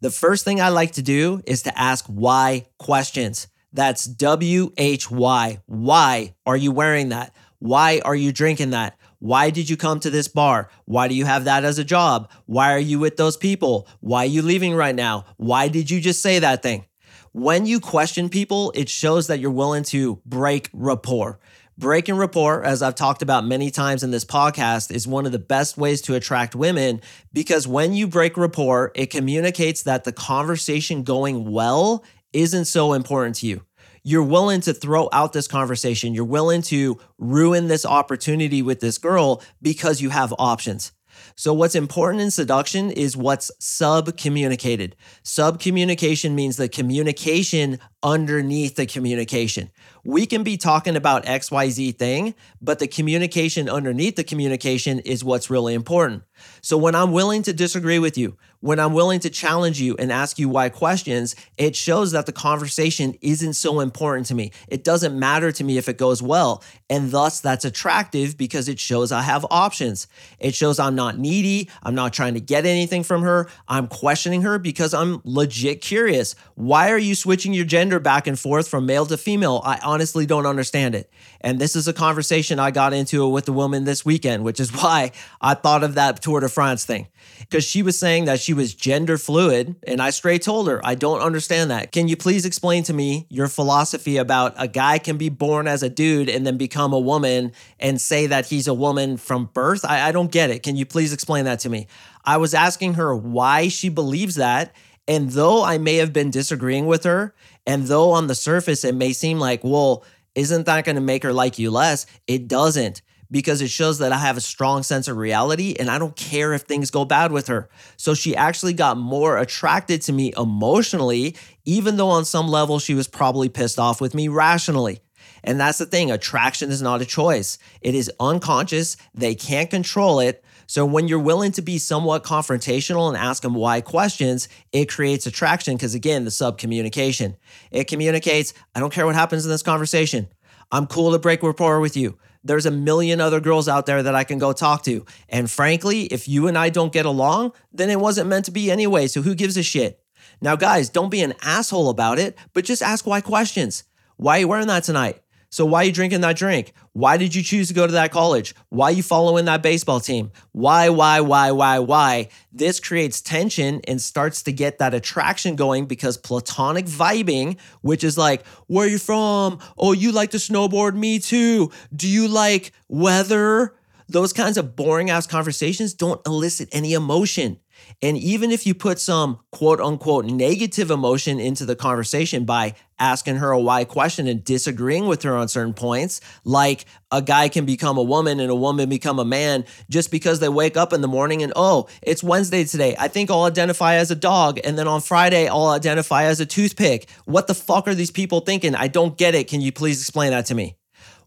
The 0.00 0.10
first 0.10 0.44
thing 0.44 0.60
I 0.60 0.68
like 0.68 0.92
to 0.92 1.02
do 1.02 1.42
is 1.46 1.62
to 1.62 1.78
ask 1.78 2.06
why 2.06 2.66
questions. 2.78 3.48
That's 3.72 4.04
W 4.04 4.72
H 4.76 5.10
Y. 5.10 5.60
Why 5.66 6.34
are 6.46 6.56
you 6.56 6.72
wearing 6.72 7.10
that? 7.10 7.34
Why 7.58 8.00
are 8.04 8.16
you 8.16 8.32
drinking 8.32 8.70
that? 8.70 8.98
Why 9.18 9.50
did 9.50 9.68
you 9.68 9.76
come 9.76 10.00
to 10.00 10.10
this 10.10 10.28
bar? 10.28 10.70
Why 10.86 11.06
do 11.06 11.14
you 11.14 11.26
have 11.26 11.44
that 11.44 11.64
as 11.64 11.78
a 11.78 11.84
job? 11.84 12.30
Why 12.46 12.72
are 12.72 12.78
you 12.78 12.98
with 12.98 13.18
those 13.18 13.36
people? 13.36 13.86
Why 14.00 14.24
are 14.24 14.26
you 14.26 14.40
leaving 14.40 14.74
right 14.74 14.94
now? 14.94 15.26
Why 15.36 15.68
did 15.68 15.90
you 15.90 16.00
just 16.00 16.22
say 16.22 16.38
that 16.38 16.62
thing? 16.62 16.86
When 17.32 17.64
you 17.64 17.78
question 17.78 18.28
people, 18.28 18.72
it 18.74 18.88
shows 18.88 19.28
that 19.28 19.38
you're 19.38 19.52
willing 19.52 19.84
to 19.84 20.20
break 20.26 20.68
rapport. 20.72 21.38
Breaking 21.78 22.16
rapport, 22.16 22.64
as 22.64 22.82
I've 22.82 22.96
talked 22.96 23.22
about 23.22 23.46
many 23.46 23.70
times 23.70 24.02
in 24.02 24.10
this 24.10 24.24
podcast, 24.24 24.90
is 24.90 25.06
one 25.06 25.26
of 25.26 25.32
the 25.32 25.38
best 25.38 25.78
ways 25.78 26.02
to 26.02 26.16
attract 26.16 26.56
women 26.56 27.00
because 27.32 27.68
when 27.68 27.92
you 27.92 28.08
break 28.08 28.36
rapport, 28.36 28.90
it 28.96 29.10
communicates 29.10 29.84
that 29.84 30.02
the 30.02 30.12
conversation 30.12 31.04
going 31.04 31.52
well 31.52 32.04
isn't 32.32 32.64
so 32.64 32.94
important 32.94 33.36
to 33.36 33.46
you. 33.46 33.64
You're 34.02 34.24
willing 34.24 34.60
to 34.62 34.74
throw 34.74 35.08
out 35.12 35.32
this 35.32 35.46
conversation. 35.46 36.14
You're 36.14 36.24
willing 36.24 36.62
to 36.62 36.98
ruin 37.16 37.68
this 37.68 37.86
opportunity 37.86 38.60
with 38.60 38.80
this 38.80 38.98
girl 38.98 39.40
because 39.62 40.00
you 40.00 40.10
have 40.10 40.34
options. 40.36 40.90
So, 41.40 41.54
what's 41.54 41.74
important 41.74 42.20
in 42.20 42.30
seduction 42.30 42.90
is 42.90 43.16
what's 43.16 43.50
sub 43.58 44.18
communicated. 44.18 44.94
Sub 45.22 45.58
communication 45.58 46.34
means 46.34 46.58
the 46.58 46.68
communication 46.68 47.78
underneath 48.02 48.76
the 48.76 48.84
communication. 48.84 49.70
We 50.04 50.26
can 50.26 50.42
be 50.42 50.58
talking 50.58 50.96
about 50.96 51.24
XYZ 51.24 51.96
thing, 51.96 52.34
but 52.60 52.78
the 52.78 52.86
communication 52.86 53.70
underneath 53.70 54.16
the 54.16 54.24
communication 54.24 54.98
is 54.98 55.24
what's 55.24 55.48
really 55.48 55.72
important. 55.72 56.24
So 56.60 56.76
when 56.76 56.94
I'm 56.94 57.10
willing 57.10 57.42
to 57.44 57.54
disagree 57.54 57.98
with 57.98 58.18
you, 58.18 58.36
when 58.60 58.78
I'm 58.78 58.92
willing 58.92 59.20
to 59.20 59.30
challenge 59.30 59.80
you 59.80 59.96
and 59.98 60.12
ask 60.12 60.38
you 60.38 60.48
why 60.48 60.68
questions, 60.68 61.34
it 61.56 61.74
shows 61.74 62.12
that 62.12 62.26
the 62.26 62.32
conversation 62.32 63.14
isn't 63.22 63.54
so 63.54 63.80
important 63.80 64.26
to 64.26 64.34
me. 64.34 64.52
It 64.68 64.84
doesn't 64.84 65.18
matter 65.18 65.50
to 65.50 65.64
me 65.64 65.78
if 65.78 65.88
it 65.88 65.96
goes 65.96 66.22
well. 66.22 66.62
And 66.90 67.10
thus, 67.10 67.40
that's 67.40 67.64
attractive 67.64 68.36
because 68.36 68.68
it 68.68 68.78
shows 68.78 69.12
I 69.12 69.22
have 69.22 69.46
options. 69.50 70.06
It 70.38 70.54
shows 70.54 70.78
I'm 70.78 70.94
not 70.94 71.18
needy. 71.18 71.70
I'm 71.82 71.94
not 71.94 72.12
trying 72.12 72.34
to 72.34 72.40
get 72.40 72.66
anything 72.66 73.02
from 73.02 73.22
her. 73.22 73.48
I'm 73.66 73.88
questioning 73.88 74.42
her 74.42 74.58
because 74.58 74.92
I'm 74.92 75.22
legit 75.24 75.80
curious. 75.80 76.34
Why 76.54 76.90
are 76.90 76.98
you 76.98 77.14
switching 77.14 77.54
your 77.54 77.64
gender 77.64 77.98
back 77.98 78.26
and 78.26 78.38
forth 78.38 78.68
from 78.68 78.84
male 78.84 79.06
to 79.06 79.16
female? 79.16 79.62
I 79.64 79.78
honestly 79.82 80.26
don't 80.26 80.46
understand 80.46 80.94
it. 80.94 81.10
And 81.40 81.58
this 81.58 81.74
is 81.74 81.88
a 81.88 81.92
conversation 81.92 82.58
I 82.58 82.70
got 82.70 82.92
into 82.92 83.26
with 83.28 83.46
the 83.46 83.52
woman 83.52 83.84
this 83.84 84.04
weekend, 84.04 84.44
which 84.44 84.60
is 84.60 84.70
why 84.74 85.12
I 85.40 85.54
thought 85.54 85.82
of 85.82 85.94
that 85.94 86.20
Tour 86.20 86.40
de 86.40 86.48
France 86.48 86.84
thing. 86.84 87.08
Because 87.38 87.64
she 87.64 87.82
was 87.82 87.98
saying 87.98 88.26
that 88.26 88.40
she 88.40 88.49
was 88.52 88.74
gender 88.74 89.18
fluid. 89.18 89.76
And 89.86 90.00
I 90.00 90.10
straight 90.10 90.42
told 90.42 90.68
her, 90.68 90.80
I 90.84 90.94
don't 90.94 91.20
understand 91.20 91.70
that. 91.70 91.92
Can 91.92 92.08
you 92.08 92.16
please 92.16 92.44
explain 92.44 92.82
to 92.84 92.92
me 92.92 93.26
your 93.28 93.48
philosophy 93.48 94.16
about 94.16 94.54
a 94.56 94.68
guy 94.68 94.98
can 94.98 95.16
be 95.16 95.28
born 95.28 95.66
as 95.66 95.82
a 95.82 95.88
dude 95.88 96.28
and 96.28 96.46
then 96.46 96.56
become 96.56 96.92
a 96.92 96.98
woman 96.98 97.52
and 97.78 98.00
say 98.00 98.26
that 98.26 98.46
he's 98.46 98.66
a 98.66 98.74
woman 98.74 99.16
from 99.16 99.50
birth? 99.52 99.84
I, 99.84 100.08
I 100.08 100.12
don't 100.12 100.32
get 100.32 100.50
it. 100.50 100.62
Can 100.62 100.76
you 100.76 100.86
please 100.86 101.12
explain 101.12 101.44
that 101.44 101.60
to 101.60 101.68
me? 101.68 101.86
I 102.24 102.36
was 102.36 102.54
asking 102.54 102.94
her 102.94 103.14
why 103.14 103.68
she 103.68 103.88
believes 103.88 104.36
that. 104.36 104.74
And 105.08 105.30
though 105.30 105.64
I 105.64 105.78
may 105.78 105.96
have 105.96 106.12
been 106.12 106.30
disagreeing 106.30 106.86
with 106.86 107.04
her, 107.04 107.34
and 107.66 107.86
though 107.86 108.12
on 108.12 108.26
the 108.26 108.34
surface 108.34 108.84
it 108.84 108.94
may 108.94 109.12
seem 109.12 109.38
like, 109.38 109.64
well, 109.64 110.04
isn't 110.34 110.66
that 110.66 110.84
going 110.84 110.94
to 110.94 111.00
make 111.00 111.22
her 111.22 111.32
like 111.32 111.58
you 111.58 111.70
less? 111.70 112.06
It 112.26 112.46
doesn't 112.46 113.02
because 113.30 113.60
it 113.62 113.70
shows 113.70 113.98
that 113.98 114.12
I 114.12 114.18
have 114.18 114.36
a 114.36 114.40
strong 114.40 114.82
sense 114.82 115.08
of 115.08 115.16
reality 115.16 115.76
and 115.78 115.90
I 115.90 115.98
don't 115.98 116.16
care 116.16 116.52
if 116.52 116.62
things 116.62 116.90
go 116.90 117.04
bad 117.04 117.32
with 117.32 117.46
her. 117.46 117.68
So 117.96 118.14
she 118.14 118.34
actually 118.34 118.72
got 118.72 118.96
more 118.96 119.38
attracted 119.38 120.02
to 120.02 120.12
me 120.12 120.32
emotionally, 120.36 121.36
even 121.64 121.96
though 121.96 122.08
on 122.08 122.24
some 122.24 122.48
level 122.48 122.78
she 122.78 122.94
was 122.94 123.08
probably 123.08 123.48
pissed 123.48 123.78
off 123.78 124.00
with 124.00 124.14
me 124.14 124.28
rationally. 124.28 125.00
And 125.42 125.58
that's 125.58 125.78
the 125.78 125.86
thing 125.86 126.10
attraction 126.10 126.70
is 126.70 126.82
not 126.82 127.00
a 127.00 127.06
choice, 127.06 127.58
it 127.80 127.94
is 127.94 128.10
unconscious. 128.20 128.96
They 129.14 129.34
can't 129.34 129.70
control 129.70 130.20
it. 130.20 130.44
So 130.66 130.84
when 130.84 131.08
you're 131.08 131.18
willing 131.18 131.50
to 131.52 131.62
be 131.62 131.78
somewhat 131.78 132.22
confrontational 132.22 133.08
and 133.08 133.16
ask 133.16 133.42
them 133.42 133.54
why 133.54 133.80
questions, 133.80 134.48
it 134.70 134.88
creates 134.88 135.26
attraction 135.26 135.74
because 135.74 135.96
again, 135.96 136.24
the 136.24 136.30
sub 136.30 136.58
communication. 136.58 137.36
It 137.72 137.88
communicates, 137.88 138.54
I 138.74 138.78
don't 138.78 138.92
care 138.92 139.04
what 139.04 139.16
happens 139.16 139.44
in 139.44 139.50
this 139.50 139.64
conversation. 139.64 140.28
I'm 140.70 140.86
cool 140.86 141.10
to 141.10 141.18
break 141.18 141.42
rapport 141.42 141.80
with 141.80 141.96
you. 141.96 142.18
There's 142.42 142.66
a 142.66 142.70
million 142.70 143.20
other 143.20 143.40
girls 143.40 143.68
out 143.68 143.86
there 143.86 144.02
that 144.02 144.14
I 144.14 144.24
can 144.24 144.38
go 144.38 144.52
talk 144.52 144.82
to. 144.84 145.04
And 145.28 145.50
frankly, 145.50 146.04
if 146.04 146.26
you 146.28 146.48
and 146.48 146.56
I 146.56 146.70
don't 146.70 146.92
get 146.92 147.06
along, 147.06 147.52
then 147.72 147.90
it 147.90 148.00
wasn't 148.00 148.28
meant 148.28 148.46
to 148.46 148.50
be 148.50 148.70
anyway. 148.70 149.06
So 149.08 149.22
who 149.22 149.34
gives 149.34 149.56
a 149.56 149.62
shit? 149.62 150.02
Now, 150.40 150.56
guys, 150.56 150.88
don't 150.88 151.10
be 151.10 151.22
an 151.22 151.34
asshole 151.42 151.90
about 151.90 152.18
it, 152.18 152.36
but 152.54 152.64
just 152.64 152.82
ask 152.82 153.06
why 153.06 153.20
questions. 153.20 153.84
Why 154.16 154.36
are 154.36 154.40
you 154.40 154.48
wearing 154.48 154.68
that 154.68 154.84
tonight? 154.84 155.22
So 155.50 155.66
why 155.66 155.82
are 155.82 155.84
you 155.84 155.92
drinking 155.92 156.20
that 156.20 156.36
drink? 156.36 156.72
Why 156.92 157.16
did 157.16 157.34
you 157.34 157.42
choose 157.42 157.68
to 157.68 157.74
go 157.74 157.84
to 157.84 157.92
that 157.94 158.12
college? 158.12 158.54
Why 158.68 158.86
are 158.86 158.92
you 158.92 159.02
following 159.02 159.46
that 159.46 159.62
baseball 159.62 159.98
team? 159.98 160.30
Why, 160.52 160.88
why, 160.90 161.20
why, 161.20 161.50
why, 161.50 161.80
why? 161.80 162.28
This 162.52 162.78
creates 162.78 163.20
tension 163.20 163.80
and 163.88 164.00
starts 164.00 164.44
to 164.44 164.52
get 164.52 164.78
that 164.78 164.94
attraction 164.94 165.56
going 165.56 165.86
because 165.86 166.16
platonic 166.16 166.86
vibing, 166.86 167.58
which 167.82 168.04
is 168.04 168.16
like, 168.16 168.46
where 168.68 168.86
are 168.86 168.90
you 168.90 168.98
from? 168.98 169.58
Oh, 169.76 169.92
you 169.92 170.12
like 170.12 170.30
to 170.30 170.36
snowboard? 170.36 170.94
Me 170.94 171.18
too. 171.18 171.72
Do 171.94 172.08
you 172.08 172.28
like 172.28 172.72
weather? 172.88 173.74
Those 174.08 174.32
kinds 174.32 174.56
of 174.56 174.74
boring 174.74 175.10
ass 175.10 175.26
conversations 175.26 175.94
don't 175.94 176.24
elicit 176.26 176.68
any 176.72 176.94
emotion. 176.94 177.58
And 178.02 178.16
even 178.16 178.50
if 178.50 178.66
you 178.66 178.74
put 178.74 178.98
some 178.98 179.40
quote 179.52 179.80
unquote 179.80 180.24
negative 180.24 180.90
emotion 180.90 181.38
into 181.38 181.64
the 181.64 181.76
conversation 181.76 182.44
by 182.44 182.74
asking 182.98 183.36
her 183.36 183.50
a 183.50 183.58
why 183.58 183.84
question 183.84 184.26
and 184.26 184.44
disagreeing 184.44 185.06
with 185.06 185.22
her 185.22 185.36
on 185.36 185.48
certain 185.48 185.74
points, 185.74 186.20
like 186.44 186.84
a 187.10 187.22
guy 187.22 187.48
can 187.48 187.64
become 187.64 187.98
a 187.98 188.02
woman 188.02 188.40
and 188.40 188.50
a 188.50 188.54
woman 188.54 188.88
become 188.88 189.18
a 189.18 189.24
man 189.24 189.64
just 189.88 190.10
because 190.10 190.40
they 190.40 190.48
wake 190.48 190.76
up 190.76 190.92
in 190.92 191.00
the 191.00 191.08
morning 191.08 191.42
and, 191.42 191.52
oh, 191.56 191.88
it's 192.02 192.22
Wednesday 192.22 192.64
today. 192.64 192.94
I 192.98 193.08
think 193.08 193.30
I'll 193.30 193.44
identify 193.44 193.94
as 193.94 194.10
a 194.10 194.16
dog. 194.16 194.60
And 194.64 194.78
then 194.78 194.88
on 194.88 195.00
Friday, 195.00 195.48
I'll 195.48 195.68
identify 195.68 196.24
as 196.24 196.40
a 196.40 196.46
toothpick. 196.46 197.08
What 197.24 197.46
the 197.46 197.54
fuck 197.54 197.88
are 197.88 197.94
these 197.94 198.10
people 198.10 198.40
thinking? 198.40 198.74
I 198.74 198.88
don't 198.88 199.16
get 199.16 199.34
it. 199.34 199.48
Can 199.48 199.60
you 199.60 199.72
please 199.72 200.00
explain 200.00 200.30
that 200.30 200.46
to 200.46 200.54
me? 200.54 200.76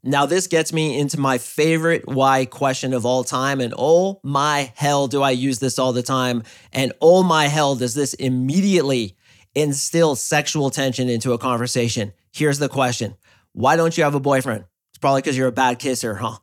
Now, 0.06 0.26
this 0.26 0.48
gets 0.48 0.74
me 0.74 1.00
into 1.00 1.18
my 1.18 1.38
favorite 1.38 2.06
why 2.06 2.44
question 2.44 2.94
of 2.94 3.06
all 3.06 3.24
time. 3.24 3.62
And 3.62 3.74
oh 3.78 4.20
my 4.22 4.74
hell, 4.76 5.08
do 5.08 5.22
I 5.22 5.32
use 5.32 5.60
this 5.60 5.80
all 5.80 5.94
the 5.94 6.04
time? 6.04 6.44
And 6.74 6.92
oh 7.00 7.24
my 7.24 7.48
hell, 7.48 7.76
does 7.76 7.96
this 7.96 8.14
immediately 8.16 9.16
instill 9.56 10.18
sexual 10.18 10.70
tension 10.70 11.08
into 11.08 11.32
a 11.32 11.38
conversation? 11.38 12.12
Here's 12.34 12.60
the 12.60 12.68
question 12.68 13.16
Why 13.54 13.78
don't 13.78 13.98
you 13.98 14.04
have 14.04 14.16
a 14.16 14.20
boyfriend? 14.20 14.66
It's 14.92 14.98
probably 15.00 15.22
because 15.22 15.38
you're 15.38 15.48
a 15.48 15.54
bad 15.54 15.80
kisser, 15.80 16.16
huh? 16.16 16.38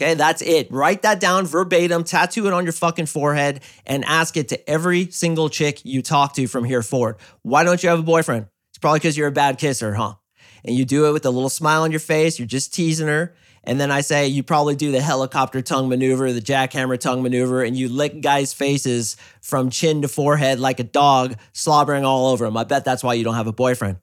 Okay, 0.00 0.14
that's 0.14 0.40
it. 0.40 0.70
Write 0.70 1.02
that 1.02 1.20
down 1.20 1.46
verbatim, 1.46 2.04
tattoo 2.04 2.46
it 2.46 2.52
on 2.52 2.64
your 2.64 2.72
fucking 2.72 3.06
forehead, 3.06 3.62
and 3.84 4.04
ask 4.04 4.36
it 4.36 4.48
to 4.48 4.70
every 4.70 5.10
single 5.10 5.48
chick 5.48 5.84
you 5.84 6.02
talk 6.02 6.34
to 6.34 6.46
from 6.46 6.64
here 6.64 6.82
forward. 6.82 7.16
Why 7.42 7.64
don't 7.64 7.82
you 7.82 7.88
have 7.88 7.98
a 7.98 8.04
boyfriend? 8.04 8.46
It's 8.70 8.78
probably 8.78 9.00
because 9.00 9.16
you're 9.16 9.28
a 9.28 9.32
bad 9.32 9.58
kisser, 9.58 9.92
huh? 9.94 10.14
And 10.64 10.76
you 10.76 10.84
do 10.84 11.06
it 11.06 11.12
with 11.12 11.26
a 11.26 11.30
little 11.30 11.50
smile 11.50 11.82
on 11.82 11.90
your 11.90 12.00
face. 12.00 12.38
You're 12.38 12.46
just 12.46 12.72
teasing 12.74 13.08
her. 13.08 13.34
And 13.64 13.80
then 13.80 13.90
I 13.90 14.00
say 14.00 14.26
you 14.26 14.42
probably 14.42 14.74
do 14.74 14.90
the 14.90 15.00
helicopter 15.00 15.62
tongue 15.62 15.88
maneuver, 15.88 16.32
the 16.32 16.40
jackhammer 16.40 16.98
tongue 16.98 17.22
maneuver, 17.22 17.62
and 17.62 17.76
you 17.76 17.88
lick 17.88 18.20
guys' 18.20 18.52
faces 18.52 19.16
from 19.40 19.70
chin 19.70 20.02
to 20.02 20.08
forehead 20.08 20.58
like 20.58 20.80
a 20.80 20.84
dog, 20.84 21.36
slobbering 21.52 22.04
all 22.04 22.28
over 22.32 22.44
them. 22.44 22.56
I 22.56 22.64
bet 22.64 22.84
that's 22.84 23.04
why 23.04 23.14
you 23.14 23.22
don't 23.22 23.36
have 23.36 23.46
a 23.46 23.52
boyfriend. 23.52 23.98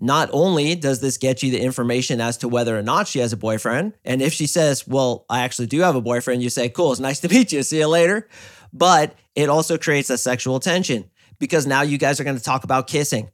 Not 0.00 0.28
only 0.32 0.74
does 0.74 1.00
this 1.00 1.16
get 1.16 1.42
you 1.42 1.50
the 1.50 1.60
information 1.60 2.20
as 2.20 2.36
to 2.38 2.48
whether 2.48 2.78
or 2.78 2.82
not 2.82 3.08
she 3.08 3.18
has 3.18 3.32
a 3.32 3.36
boyfriend, 3.36 3.94
and 4.04 4.22
if 4.22 4.32
she 4.32 4.46
says, 4.46 4.86
Well, 4.86 5.24
I 5.28 5.40
actually 5.40 5.66
do 5.66 5.80
have 5.80 5.96
a 5.96 6.00
boyfriend, 6.00 6.42
you 6.42 6.50
say, 6.50 6.68
Cool, 6.68 6.92
it's 6.92 7.00
nice 7.00 7.20
to 7.20 7.28
meet 7.28 7.50
you, 7.50 7.62
see 7.62 7.78
you 7.78 7.88
later. 7.88 8.28
But 8.72 9.14
it 9.34 9.48
also 9.48 9.78
creates 9.78 10.10
a 10.10 10.18
sexual 10.18 10.60
tension 10.60 11.10
because 11.38 11.66
now 11.66 11.82
you 11.82 11.98
guys 11.98 12.20
are 12.20 12.24
going 12.24 12.36
to 12.36 12.42
talk 12.42 12.64
about 12.64 12.86
kissing. 12.86 13.30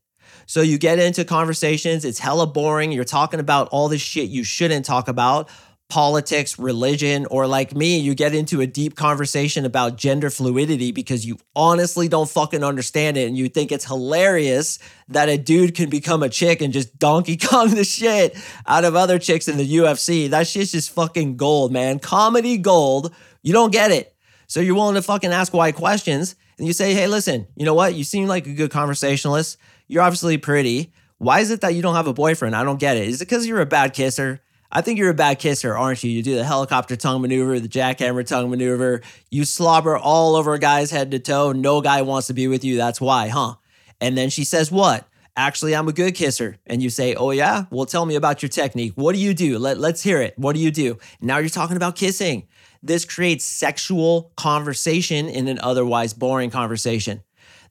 So 0.46 0.60
you 0.60 0.78
get 0.78 0.98
into 0.98 1.24
conversations, 1.24 2.04
it's 2.04 2.18
hella 2.18 2.46
boring. 2.46 2.92
You're 2.92 3.04
talking 3.04 3.40
about 3.40 3.68
all 3.68 3.88
this 3.88 4.02
shit 4.02 4.28
you 4.28 4.44
shouldn't 4.44 4.84
talk 4.84 5.08
about 5.08 5.48
politics, 5.88 6.58
religion, 6.58 7.26
or 7.30 7.46
like 7.46 7.74
me, 7.74 7.98
you 7.98 8.14
get 8.14 8.34
into 8.34 8.60
a 8.60 8.66
deep 8.66 8.96
conversation 8.96 9.64
about 9.64 9.96
gender 9.96 10.30
fluidity 10.30 10.92
because 10.92 11.26
you 11.26 11.38
honestly 11.54 12.08
don't 12.08 12.28
fucking 12.28 12.64
understand 12.64 13.16
it 13.16 13.28
and 13.28 13.36
you 13.36 13.48
think 13.48 13.70
it's 13.70 13.84
hilarious 13.84 14.78
that 15.08 15.28
a 15.28 15.36
dude 15.36 15.74
can 15.74 15.90
become 15.90 16.22
a 16.22 16.28
chick 16.28 16.62
and 16.62 16.72
just 16.72 16.98
Donkey 16.98 17.36
Kong 17.42 17.70
the 17.70 17.84
shit 17.84 18.36
out 18.66 18.84
of 18.84 18.96
other 18.96 19.18
chicks 19.18 19.46
in 19.46 19.56
the 19.56 19.76
UFC. 19.76 20.28
That 20.30 20.46
shit's 20.46 20.72
just 20.72 20.90
fucking 20.90 21.36
gold, 21.36 21.70
man. 21.70 21.98
Comedy 21.98 22.56
gold. 22.56 23.14
You 23.42 23.52
don't 23.52 23.70
get 23.70 23.90
it. 23.90 24.16
So 24.46 24.60
you're 24.60 24.74
willing 24.74 24.94
to 24.94 25.02
fucking 25.02 25.32
ask 25.32 25.52
why 25.52 25.72
questions 25.72 26.34
and 26.58 26.66
you 26.66 26.72
say, 26.72 26.94
hey, 26.94 27.06
listen, 27.08 27.46
you 27.56 27.64
know 27.64 27.74
what? 27.74 27.94
You 27.94 28.04
seem 28.04 28.26
like 28.26 28.46
a 28.46 28.52
good 28.52 28.70
conversationalist. 28.70 29.58
You're 29.86 30.02
obviously 30.02 30.38
pretty. 30.38 30.92
Why 31.18 31.40
is 31.40 31.50
it 31.50 31.60
that 31.60 31.74
you 31.74 31.82
don't 31.82 31.94
have 31.94 32.06
a 32.06 32.14
boyfriend? 32.14 32.56
I 32.56 32.64
don't 32.64 32.80
get 32.80 32.96
it. 32.96 33.08
Is 33.08 33.20
it 33.20 33.28
because 33.28 33.46
you're 33.46 33.60
a 33.60 33.66
bad 33.66 33.94
kisser? 33.94 34.40
I 34.72 34.80
think 34.80 34.98
you're 34.98 35.10
a 35.10 35.14
bad 35.14 35.38
kisser, 35.38 35.76
aren't 35.76 36.02
you? 36.02 36.10
You 36.10 36.22
do 36.22 36.34
the 36.34 36.42
helicopter 36.44 36.96
tongue 36.96 37.22
maneuver, 37.22 37.60
the 37.60 37.68
jackhammer 37.68 38.26
tongue 38.26 38.50
maneuver. 38.50 39.02
You 39.30 39.44
slobber 39.44 39.96
all 39.96 40.34
over 40.34 40.54
a 40.54 40.58
guy's 40.58 40.90
head 40.90 41.12
to 41.12 41.20
toe. 41.20 41.52
No 41.52 41.80
guy 41.80 42.02
wants 42.02 42.26
to 42.26 42.34
be 42.34 42.48
with 42.48 42.64
you. 42.64 42.76
That's 42.76 43.00
why, 43.00 43.28
huh? 43.28 43.54
And 44.00 44.18
then 44.18 44.30
she 44.30 44.44
says, 44.44 44.72
What? 44.72 45.06
Actually, 45.36 45.74
I'm 45.74 45.88
a 45.88 45.92
good 45.92 46.14
kisser. 46.14 46.56
And 46.66 46.82
you 46.82 46.90
say, 46.90 47.14
Oh, 47.14 47.30
yeah? 47.30 47.66
Well, 47.70 47.86
tell 47.86 48.04
me 48.04 48.16
about 48.16 48.42
your 48.42 48.48
technique. 48.48 48.94
What 48.96 49.14
do 49.14 49.20
you 49.20 49.32
do? 49.32 49.58
Let, 49.58 49.78
let's 49.78 50.02
hear 50.02 50.20
it. 50.20 50.36
What 50.36 50.56
do 50.56 50.60
you 50.60 50.72
do? 50.72 50.98
Now 51.20 51.38
you're 51.38 51.48
talking 51.50 51.76
about 51.76 51.94
kissing. 51.94 52.48
This 52.82 53.04
creates 53.04 53.44
sexual 53.44 54.32
conversation 54.36 55.28
in 55.28 55.46
an 55.46 55.60
otherwise 55.60 56.12
boring 56.14 56.50
conversation. 56.50 57.22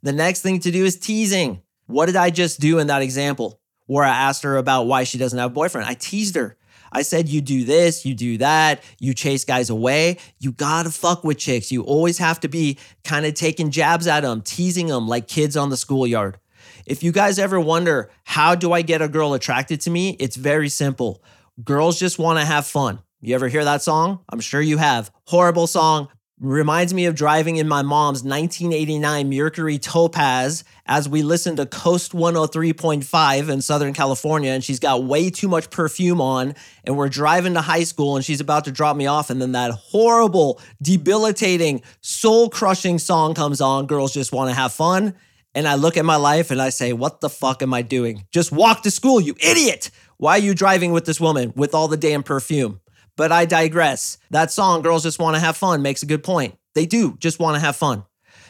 The 0.04 0.14
next 0.14 0.42
thing 0.42 0.60
to 0.62 0.72
do 0.72 0.86
is 0.86 0.98
teasing. 0.98 1.62
What 1.88 2.08
did 2.08 2.16
I 2.16 2.30
just 2.30 2.60
do 2.60 2.80
in 2.80 2.88
that 2.88 3.02
example 3.02 3.60
where 3.88 4.04
I 4.04 4.16
asked 4.16 4.44
her 4.44 4.58
about 4.58 4.88
why 4.88 5.04
she 5.04 5.18
doesn't 5.18 5.38
have 5.38 5.52
a 5.52 5.54
boyfriend? 5.54 5.88
I 5.88 5.94
teased 5.94 6.36
her. 6.36 6.58
I 6.96 7.02
said, 7.02 7.28
you 7.28 7.42
do 7.42 7.64
this, 7.64 8.06
you 8.06 8.14
do 8.14 8.38
that, 8.38 8.84
you 9.00 9.16
chase 9.16 9.46
guys 9.46 9.72
away. 9.72 10.18
You 10.38 10.52
gotta 10.52 10.92
fuck 10.92 11.24
with 11.24 11.40
chicks. 11.40 11.72
You 11.72 11.82
always 11.82 12.20
have 12.20 12.40
to 12.42 12.48
be 12.48 12.78
kind 13.04 13.26
of 13.26 13.34
taking 13.34 13.72
jabs 13.72 14.06
at 14.06 14.22
them, 14.22 14.42
teasing 14.42 14.88
them 14.88 15.08
like 15.08 15.28
kids 15.28 15.58
on 15.58 15.70
the 15.70 15.78
schoolyard. 15.78 16.38
If 16.86 17.02
you 17.02 17.12
guys 17.12 17.40
ever 17.40 17.60
wonder, 17.60 18.12
how 18.26 18.54
do 18.54 18.74
I 18.74 18.84
get 18.84 19.02
a 19.02 19.08
girl 19.08 19.34
attracted 19.34 19.82
to 19.82 19.90
me? 19.90 20.12
It's 20.20 20.36
very 20.36 20.70
simple. 20.70 21.24
Girls 21.64 22.00
just 22.00 22.20
wanna 22.20 22.46
have 22.46 22.68
fun. 22.68 23.00
You 23.22 23.34
ever 23.34 23.48
hear 23.48 23.64
that 23.64 23.82
song? 23.82 24.20
I'm 24.30 24.40
sure 24.40 24.62
you 24.62 24.78
have. 24.78 25.12
Horrible 25.28 25.66
song, 25.66 26.10
Reminds 26.40 26.96
me 26.96 27.06
of 27.06 27.14
driving 27.14 27.58
in 27.58 27.68
my 27.68 27.84
mom's 27.84 28.24
1989 28.24 29.30
Mercury 29.30 29.78
Topaz 29.78 30.64
as 30.88 31.08
we 31.08 31.22
listen 31.22 31.56
to 31.58 31.68
KOST 31.68 32.12
103.5 32.12 33.50
in 33.50 33.62
Southern 33.62 33.94
California, 33.94 34.52
and 34.52 34.64
she's 34.64 34.80
got 34.80 35.04
way 35.04 35.30
too 35.30 35.48
much 35.48 35.70
perfume 35.70 36.20
on. 36.20 36.56
And 36.86 36.98
we're 36.98 37.08
driving 37.08 37.54
to 37.54 37.62
high 37.62 37.84
school, 37.84 38.16
and 38.16 38.26
she's 38.26 38.42
about 38.42 38.66
to 38.66 38.72
drop 38.72 38.98
me 38.98 39.06
off. 39.06 39.30
And 39.30 39.40
then 39.40 39.52
that 39.52 39.72
horrible, 39.72 40.60
debilitating, 40.82 41.84
soul 42.02 42.50
crushing 42.50 42.98
song 42.98 43.36
comes 43.36 43.62
on 43.62 43.86
Girls 43.86 44.12
Just 44.12 44.34
Want 44.34 44.50
to 44.50 44.56
Have 44.56 44.74
Fun. 44.74 45.14
And 45.54 45.68
I 45.68 45.76
look 45.76 45.98
at 45.98 46.04
my 46.04 46.16
life 46.16 46.50
and 46.50 46.60
I 46.60 46.70
say, 46.70 46.94
What 46.94 47.22
the 47.22 47.30
fuck 47.30 47.62
am 47.62 47.76
I 47.76 47.84
doing? 47.84 48.26
Just 48.32 48.52
walk 48.52 48.82
to 48.84 48.92
school, 48.92 49.22
you 49.22 49.36
idiot! 49.40 49.92
Why 50.18 50.32
are 50.32 50.40
you 50.40 50.56
driving 50.56 50.94
with 50.94 51.06
this 51.06 51.22
woman 51.22 51.54
with 51.56 51.76
all 51.76 51.88
the 51.88 51.98
damn 51.98 52.24
perfume? 52.24 52.82
But 53.16 53.32
I 53.32 53.46
digress. 53.46 54.18
That 54.32 54.52
song, 54.52 54.82
Girls 54.82 55.04
Just 55.04 55.20
Want 55.20 55.36
to 55.36 55.40
Have 55.40 55.58
Fun, 55.58 55.82
makes 55.82 56.04
a 56.04 56.08
good 56.08 56.24
point. 56.24 56.58
They 56.74 56.86
do 56.86 57.16
just 57.20 57.40
want 57.40 57.56
to 57.56 57.60
have 57.60 57.76
fun. 57.76 58.06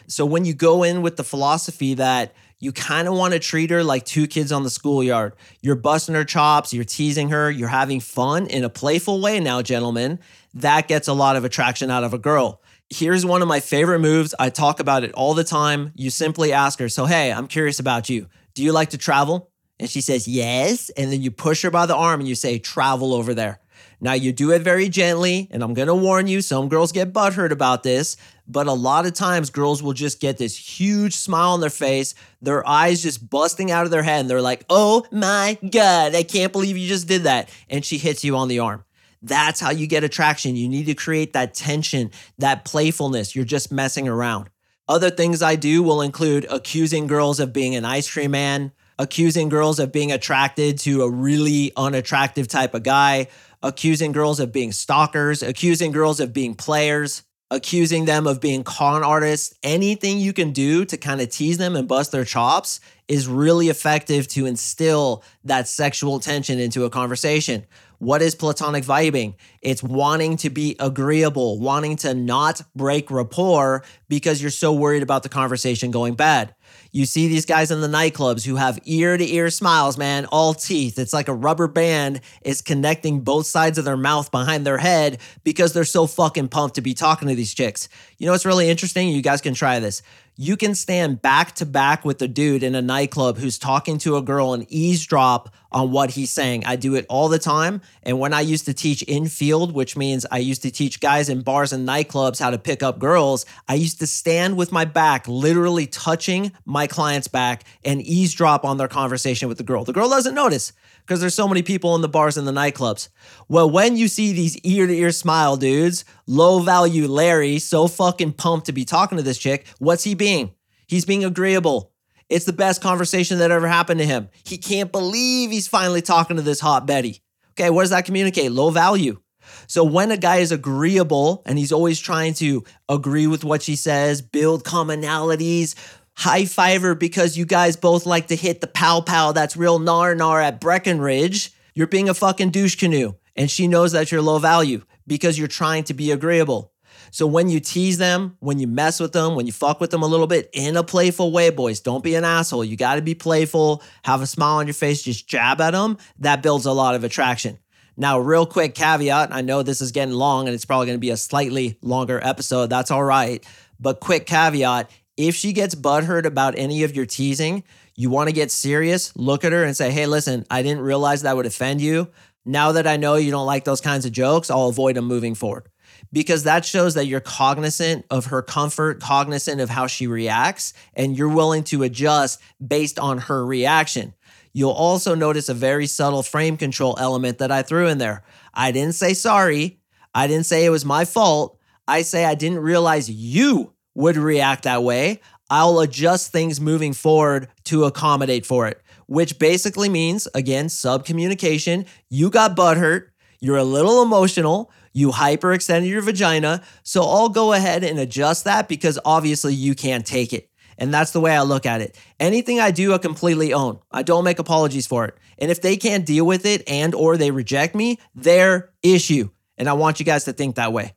So 0.07 0.25
when 0.25 0.45
you 0.45 0.53
go 0.53 0.83
in 0.83 1.01
with 1.01 1.17
the 1.17 1.23
philosophy 1.23 1.93
that 1.95 2.33
you 2.59 2.71
kind 2.71 3.07
of 3.07 3.15
want 3.15 3.33
to 3.33 3.39
treat 3.39 3.69
her 3.71 3.83
like 3.83 4.05
two 4.05 4.27
kids 4.27 4.51
on 4.51 4.63
the 4.63 4.69
schoolyard, 4.69 5.33
you're 5.61 5.75
busting 5.75 6.15
her 6.15 6.23
chops, 6.23 6.73
you're 6.73 6.85
teasing 6.85 7.29
her, 7.29 7.51
you're 7.51 7.67
having 7.67 7.99
fun 7.99 8.47
in 8.47 8.63
a 8.63 8.69
playful 8.69 9.21
way 9.21 9.39
now, 9.39 9.61
gentlemen, 9.61 10.19
that 10.53 10.87
gets 10.87 11.07
a 11.07 11.13
lot 11.13 11.35
of 11.35 11.43
attraction 11.43 11.89
out 11.89 12.03
of 12.03 12.13
a 12.13 12.17
girl. 12.17 12.61
Here's 12.89 13.25
one 13.25 13.41
of 13.41 13.47
my 13.47 13.59
favorite 13.59 13.99
moves. 13.99 14.35
I 14.39 14.49
talk 14.49 14.79
about 14.79 15.03
it 15.03 15.13
all 15.13 15.33
the 15.33 15.43
time. 15.43 15.91
You 15.95 16.09
simply 16.09 16.53
ask 16.53 16.79
her, 16.79 16.89
So, 16.89 17.05
hey, 17.05 17.33
I'm 17.33 17.47
curious 17.47 17.79
about 17.79 18.09
you. 18.09 18.27
Do 18.53 18.63
you 18.63 18.71
like 18.71 18.91
to 18.91 18.97
travel? 18.97 19.51
And 19.79 19.89
she 19.89 20.01
says, 20.01 20.27
Yes. 20.27 20.89
And 20.91 21.11
then 21.11 21.21
you 21.21 21.31
push 21.31 21.63
her 21.63 21.71
by 21.71 21.85
the 21.85 21.95
arm 21.95 22.19
and 22.19 22.29
you 22.29 22.35
say, 22.35 22.59
Travel 22.59 23.13
over 23.13 23.33
there. 23.33 23.59
Now, 24.03 24.11
you 24.11 24.33
do 24.33 24.51
it 24.51 24.63
very 24.63 24.89
gently, 24.89 25.47
and 25.49 25.63
I'm 25.63 25.73
gonna 25.73 25.95
warn 25.95 26.27
you, 26.27 26.41
some 26.41 26.67
girls 26.67 26.91
get 26.91 27.13
butthurt 27.13 27.51
about 27.51 27.83
this, 27.83 28.17
but 28.45 28.67
a 28.67 28.73
lot 28.73 29.05
of 29.05 29.13
times 29.13 29.49
girls 29.49 29.81
will 29.81 29.93
just 29.93 30.19
get 30.19 30.37
this 30.37 30.57
huge 30.57 31.15
smile 31.15 31.51
on 31.51 31.61
their 31.61 31.69
face, 31.69 32.13
their 32.41 32.67
eyes 32.67 33.01
just 33.01 33.29
busting 33.29 33.71
out 33.71 33.85
of 33.85 33.91
their 33.91 34.03
head, 34.03 34.19
and 34.19 34.29
they're 34.29 34.41
like, 34.41 34.65
oh 34.69 35.05
my 35.09 35.57
God, 35.71 36.15
I 36.15 36.23
can't 36.23 36.51
believe 36.51 36.75
you 36.77 36.85
just 36.85 37.07
did 37.07 37.23
that. 37.23 37.49
And 37.69 37.85
she 37.85 37.97
hits 37.97 38.25
you 38.25 38.35
on 38.35 38.49
the 38.49 38.59
arm. 38.59 38.83
That's 39.21 39.61
how 39.61 39.71
you 39.71 39.87
get 39.87 40.03
attraction. 40.03 40.57
You 40.57 40.67
need 40.67 40.87
to 40.87 40.95
create 40.95 41.31
that 41.31 41.53
tension, 41.53 42.11
that 42.39 42.65
playfulness. 42.65 43.37
You're 43.37 43.45
just 43.45 43.71
messing 43.71 44.09
around. 44.09 44.49
Other 44.89 45.11
things 45.11 45.41
I 45.41 45.55
do 45.55 45.81
will 45.81 46.01
include 46.01 46.45
accusing 46.49 47.07
girls 47.07 47.39
of 47.39 47.53
being 47.53 47.73
an 47.73 47.85
ice 47.85 48.11
cream 48.11 48.31
man, 48.31 48.73
accusing 48.99 49.47
girls 49.47 49.79
of 49.79 49.93
being 49.93 50.11
attracted 50.11 50.77
to 50.79 51.03
a 51.03 51.09
really 51.09 51.71
unattractive 51.77 52.49
type 52.49 52.73
of 52.73 52.83
guy, 52.83 53.27
accusing 53.63 54.11
girls 54.11 54.39
of 54.39 54.51
being 54.51 54.71
stalkers, 54.71 55.41
accusing 55.41 55.91
girls 55.91 56.19
of 56.19 56.33
being 56.33 56.53
players, 56.53 57.23
accusing 57.49 58.05
them 58.05 58.27
of 58.27 58.41
being 58.41 58.63
con 58.63 59.03
artists. 59.03 59.55
Anything 59.63 60.19
you 60.19 60.33
can 60.33 60.51
do 60.51 60.85
to 60.85 60.97
kind 60.97 61.21
of 61.21 61.29
tease 61.29 61.57
them 61.57 61.75
and 61.75 61.87
bust 61.87 62.11
their 62.11 62.25
chops 62.25 62.79
is 63.07 63.27
really 63.27 63.69
effective 63.69 64.27
to 64.27 64.45
instill 64.45 65.23
that 65.43 65.67
sexual 65.67 66.19
tension 66.19 66.59
into 66.59 66.83
a 66.83 66.89
conversation. 66.89 67.65
What 68.03 68.21
is 68.21 68.35
platonic 68.35 68.83
vibing? 68.83 69.35
It's 69.61 69.81
wanting 69.81 70.35
to 70.37 70.49
be 70.49 70.75
agreeable, 70.77 71.57
wanting 71.57 71.95
to 71.97 72.13
not 72.13 72.61
break 72.75 73.09
rapport 73.09 73.85
because 74.09 74.41
you're 74.41 74.51
so 74.51 74.73
worried 74.73 75.03
about 75.03 75.23
the 75.23 75.29
conversation 75.29 75.89
going 75.89 76.15
bad. 76.15 76.53
You 76.91 77.05
see 77.05 77.29
these 77.29 77.45
guys 77.45 77.71
in 77.71 77.79
the 77.79 77.87
nightclubs 77.87 78.45
who 78.45 78.57
have 78.57 78.77
ear 78.83 79.15
to 79.15 79.25
ear 79.25 79.49
smiles, 79.49 79.97
man, 79.97 80.25
all 80.25 80.53
teeth. 80.53 80.99
It's 80.99 81.13
like 81.13 81.29
a 81.29 81.33
rubber 81.33 81.69
band 81.69 82.19
is 82.41 82.61
connecting 82.61 83.21
both 83.21 83.45
sides 83.45 83.77
of 83.77 83.85
their 83.85 83.95
mouth 83.95 84.31
behind 84.31 84.65
their 84.65 84.79
head 84.79 85.19
because 85.45 85.71
they're 85.71 85.85
so 85.85 86.05
fucking 86.05 86.49
pumped 86.49 86.75
to 86.75 86.81
be 86.81 86.93
talking 86.93 87.29
to 87.29 87.35
these 87.35 87.53
chicks. 87.53 87.87
You 88.17 88.25
know 88.25 88.33
what's 88.33 88.45
really 88.45 88.69
interesting? 88.69 89.07
You 89.07 89.21
guys 89.21 89.39
can 89.39 89.53
try 89.53 89.79
this 89.79 90.03
you 90.35 90.57
can 90.57 90.73
stand 90.73 91.21
back 91.21 91.53
to 91.55 91.65
back 91.65 92.03
with 92.03 92.21
a 92.21 92.27
dude 92.27 92.63
in 92.63 92.73
a 92.73 92.81
nightclub 92.81 93.37
who's 93.37 93.59
talking 93.59 93.97
to 93.99 94.17
a 94.17 94.21
girl 94.21 94.53
and 94.53 94.65
eavesdrop 94.71 95.53
on 95.71 95.91
what 95.91 96.11
he's 96.11 96.31
saying. 96.31 96.63
I 96.65 96.75
do 96.75 96.95
it 96.95 97.05
all 97.09 97.29
the 97.29 97.39
time. 97.39 97.81
And 98.03 98.19
when 98.19 98.33
I 98.33 98.41
used 98.41 98.65
to 98.65 98.73
teach 98.73 99.01
in 99.03 99.27
field, 99.27 99.73
which 99.73 99.95
means 99.95 100.25
I 100.31 100.39
used 100.39 100.61
to 100.63 100.71
teach 100.71 100.99
guys 100.99 101.29
in 101.29 101.41
bars 101.41 101.73
and 101.73 101.87
nightclubs 101.87 102.39
how 102.39 102.49
to 102.49 102.57
pick 102.57 102.81
up 102.81 102.99
girls, 102.99 103.45
I 103.67 103.75
used 103.75 103.99
to 103.99 104.07
stand 104.07 104.57
with 104.57 104.71
my 104.71 104.85
back, 104.85 105.27
literally 105.27 105.87
touching 105.87 106.51
my 106.65 106.87
client's 106.87 107.27
back 107.27 107.63
and 107.83 108.01
eavesdrop 108.01 108.65
on 108.65 108.77
their 108.77 108.87
conversation 108.87 109.47
with 109.47 109.57
the 109.57 109.63
girl. 109.63 109.83
The 109.83 109.93
girl 109.93 110.09
doesn't 110.09 110.35
notice 110.35 110.73
because 111.05 111.19
there's 111.19 111.35
so 111.35 111.47
many 111.47 111.61
people 111.61 111.95
in 111.95 112.01
the 112.01 112.07
bars 112.07 112.37
and 112.37 112.47
the 112.47 112.51
nightclubs. 112.51 113.09
Well, 113.47 113.69
when 113.69 113.97
you 113.97 114.07
see 114.07 114.33
these 114.33 114.57
ear 114.59 114.87
to 114.87 114.93
ear 114.93 115.11
smile 115.11 115.57
dudes, 115.57 116.05
low 116.27 116.59
value 116.59 117.07
Larry, 117.07 117.59
so 117.59 117.87
fucking 117.87 118.33
pumped 118.33 118.67
to 118.67 118.71
be 118.71 118.85
talking 118.85 119.17
to 119.17 119.23
this 119.23 119.37
chick, 119.37 119.67
what's 119.79 120.03
he 120.03 120.15
being? 120.15 120.51
He's 120.87 121.05
being 121.05 121.25
agreeable. 121.25 121.91
It's 122.29 122.45
the 122.45 122.53
best 122.53 122.81
conversation 122.81 123.39
that 123.39 123.51
ever 123.51 123.67
happened 123.67 123.99
to 123.99 124.05
him. 124.05 124.29
He 124.45 124.57
can't 124.57 124.91
believe 124.91 125.51
he's 125.51 125.67
finally 125.67 126.01
talking 126.01 126.37
to 126.37 126.41
this 126.41 126.59
hot 126.59 126.87
Betty. 126.87 127.21
Okay, 127.51 127.69
what 127.69 127.83
does 127.83 127.91
that 127.91 128.05
communicate? 128.05 128.51
Low 128.51 128.69
value. 128.69 129.19
So 129.67 129.83
when 129.83 130.11
a 130.11 130.17
guy 130.17 130.37
is 130.37 130.51
agreeable 130.51 131.43
and 131.45 131.57
he's 131.57 131.71
always 131.71 131.99
trying 131.99 132.33
to 132.35 132.63
agree 132.89 133.27
with 133.27 133.43
what 133.43 133.61
she 133.61 133.75
says, 133.75 134.21
build 134.21 134.63
commonalities, 134.63 135.75
high 136.15 136.45
fiver 136.45 136.95
because 136.95 137.37
you 137.37 137.45
guys 137.45 137.75
both 137.75 138.05
like 138.05 138.27
to 138.27 138.35
hit 138.35 138.61
the 138.61 138.67
pow 138.67 139.01
pow 139.01 139.31
that's 139.31 139.57
real 139.57 139.79
nar 139.79 140.15
nar 140.15 140.41
at 140.41 140.59
Breckenridge, 140.59 141.51
you're 141.73 141.87
being 141.87 142.09
a 142.09 142.13
fucking 142.13 142.51
douche 142.51 142.75
canoe. 142.75 143.13
And 143.35 143.49
she 143.49 143.67
knows 143.67 143.93
that 143.93 144.11
you're 144.11 144.21
low 144.21 144.37
value 144.37 144.83
because 145.07 145.39
you're 145.39 145.47
trying 145.47 145.83
to 145.85 145.93
be 145.93 146.11
agreeable. 146.11 146.71
So 147.11 147.27
when 147.27 147.49
you 147.49 147.59
tease 147.59 147.97
them, 147.97 148.37
when 148.39 148.59
you 148.59 148.67
mess 148.67 148.99
with 148.99 149.13
them, 149.13 149.35
when 149.35 149.45
you 149.45 149.51
fuck 149.51 149.79
with 149.79 149.91
them 149.91 150.01
a 150.01 150.07
little 150.07 150.27
bit 150.27 150.49
in 150.53 150.77
a 150.77 150.83
playful 150.83 151.31
way, 151.31 151.49
boys, 151.49 151.79
don't 151.79 152.03
be 152.03 152.15
an 152.15 152.23
asshole. 152.23 152.63
You 152.63 152.75
got 152.75 152.95
to 152.95 153.01
be 153.01 153.13
playful, 153.13 153.83
have 154.03 154.21
a 154.21 154.27
smile 154.27 154.57
on 154.57 154.67
your 154.67 154.73
face, 154.73 155.03
just 155.03 155.27
jab 155.27 155.61
at 155.61 155.71
them. 155.71 155.97
That 156.19 156.41
builds 156.41 156.65
a 156.65 156.71
lot 156.71 156.95
of 156.95 157.03
attraction. 157.03 157.59
Now, 157.95 158.17
real 158.17 158.47
quick 158.47 158.73
caveat 158.73 159.31
I 159.31 159.41
know 159.41 159.61
this 159.61 159.81
is 159.81 159.91
getting 159.91 160.15
long 160.15 160.47
and 160.47 160.55
it's 160.55 160.65
probably 160.65 160.87
going 160.87 160.97
to 160.97 161.01
be 161.01 161.11
a 161.11 161.17
slightly 161.17 161.77
longer 161.81 162.19
episode. 162.23 162.71
That's 162.71 162.89
all 162.89 163.03
right. 163.03 163.45
But 163.79 163.99
quick 163.99 164.25
caveat 164.25 164.89
if 165.17 165.35
she 165.35 165.53
gets 165.53 165.75
butthurt 165.75 166.25
about 166.25 166.57
any 166.57 166.83
of 166.83 166.95
your 166.95 167.05
teasing, 167.05 167.63
you 167.95 168.09
want 168.09 168.29
to 168.29 168.33
get 168.33 168.51
serious, 168.51 169.15
look 169.15 169.43
at 169.43 169.51
her 169.51 169.63
and 169.63 169.77
say, 169.77 169.91
hey, 169.91 170.07
listen, 170.07 170.45
I 170.49 170.63
didn't 170.63 170.81
realize 170.81 171.21
that 171.21 171.35
would 171.35 171.45
offend 171.45 171.81
you. 171.81 172.09
Now 172.45 172.73
that 172.73 172.87
I 172.87 172.97
know 172.97 173.15
you 173.15 173.31
don't 173.31 173.45
like 173.45 173.63
those 173.63 173.81
kinds 173.81 174.05
of 174.05 174.11
jokes, 174.11 174.49
I'll 174.49 174.67
avoid 174.67 174.95
them 174.95 175.05
moving 175.05 175.35
forward. 175.35 175.69
Because 176.11 176.43
that 176.43 176.65
shows 176.65 176.95
that 176.95 177.05
you're 177.05 177.19
cognizant 177.19 178.05
of 178.09 178.25
her 178.25 178.41
comfort, 178.41 178.99
cognizant 178.99 179.61
of 179.61 179.69
how 179.69 179.87
she 179.87 180.07
reacts, 180.07 180.73
and 180.95 181.17
you're 181.17 181.29
willing 181.29 181.63
to 181.65 181.83
adjust 181.83 182.41
based 182.65 182.99
on 182.99 183.19
her 183.19 183.45
reaction. 183.45 184.13
You'll 184.51 184.71
also 184.71 185.15
notice 185.15 185.49
a 185.49 185.53
very 185.53 185.87
subtle 185.87 186.21
frame 186.21 186.57
control 186.57 186.95
element 186.99 187.39
that 187.39 187.51
I 187.51 187.63
threw 187.63 187.87
in 187.87 187.97
there. 187.97 188.23
I 188.53 188.71
didn't 188.71 188.95
say 188.95 189.13
sorry. 189.13 189.79
I 190.13 190.27
didn't 190.27 190.45
say 190.45 190.65
it 190.65 190.69
was 190.69 190.85
my 190.85 191.05
fault. 191.05 191.57
I 191.87 192.03
say 192.03 192.25
I 192.25 192.35
didn't 192.35 192.59
realize 192.59 193.09
you 193.09 193.72
would 193.95 194.17
react 194.17 194.63
that 194.63 194.83
way, 194.83 195.21
I'll 195.49 195.79
adjust 195.79 196.31
things 196.31 196.59
moving 196.59 196.93
forward 196.93 197.47
to 197.65 197.83
accommodate 197.83 198.45
for 198.45 198.67
it, 198.67 198.81
which 199.07 199.37
basically 199.39 199.89
means, 199.89 200.27
again, 200.33 200.69
sub 200.69 201.05
communication. 201.05 201.85
You 202.09 202.29
got 202.29 202.55
butthurt, 202.55 203.09
you're 203.39 203.57
a 203.57 203.63
little 203.63 204.01
emotional, 204.01 204.71
you 204.93 205.09
hyperextended 205.09 205.87
your 205.87 206.01
vagina. 206.01 206.63
So 206.83 207.03
I'll 207.03 207.29
go 207.29 207.53
ahead 207.53 207.83
and 207.83 207.99
adjust 207.99 208.45
that 208.45 208.67
because 208.67 208.99
obviously 209.03 209.53
you 209.53 209.75
can't 209.75 210.05
take 210.05 210.33
it. 210.33 210.49
And 210.77 210.93
that's 210.93 211.11
the 211.11 211.19
way 211.19 211.35
I 211.35 211.41
look 211.41 211.65
at 211.65 211.81
it. 211.81 211.97
Anything 212.19 212.59
I 212.59 212.71
do, 212.71 212.93
I 212.93 212.97
completely 212.97 213.53
own. 213.53 213.79
I 213.91 214.01
don't 214.01 214.23
make 214.23 214.39
apologies 214.39 214.87
for 214.87 215.05
it. 215.05 215.15
And 215.37 215.51
if 215.51 215.61
they 215.61 215.77
can't 215.77 216.05
deal 216.05 216.25
with 216.25 216.45
it 216.45 216.63
and 216.67 216.95
or 216.95 217.17
they 217.17 217.31
reject 217.31 217.75
me, 217.75 217.99
their 218.15 218.71
issue. 218.81 219.29
And 219.57 219.69
I 219.69 219.73
want 219.73 219.99
you 219.99 220.05
guys 220.05 220.23
to 220.25 220.33
think 220.33 220.55
that 220.55 220.73
way. 220.73 220.95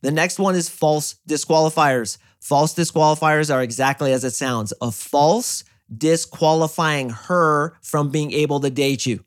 The 0.00 0.10
next 0.10 0.38
one 0.38 0.54
is 0.54 0.68
false 0.68 1.16
disqualifiers. 1.28 2.18
False 2.40 2.74
disqualifiers 2.74 3.52
are 3.52 3.62
exactly 3.62 4.12
as 4.12 4.24
it 4.24 4.34
sounds 4.34 4.72
a 4.80 4.90
false 4.90 5.64
disqualifying 5.94 7.10
her 7.10 7.76
from 7.82 8.10
being 8.10 8.32
able 8.32 8.60
to 8.60 8.70
date 8.70 9.06
you. 9.06 9.24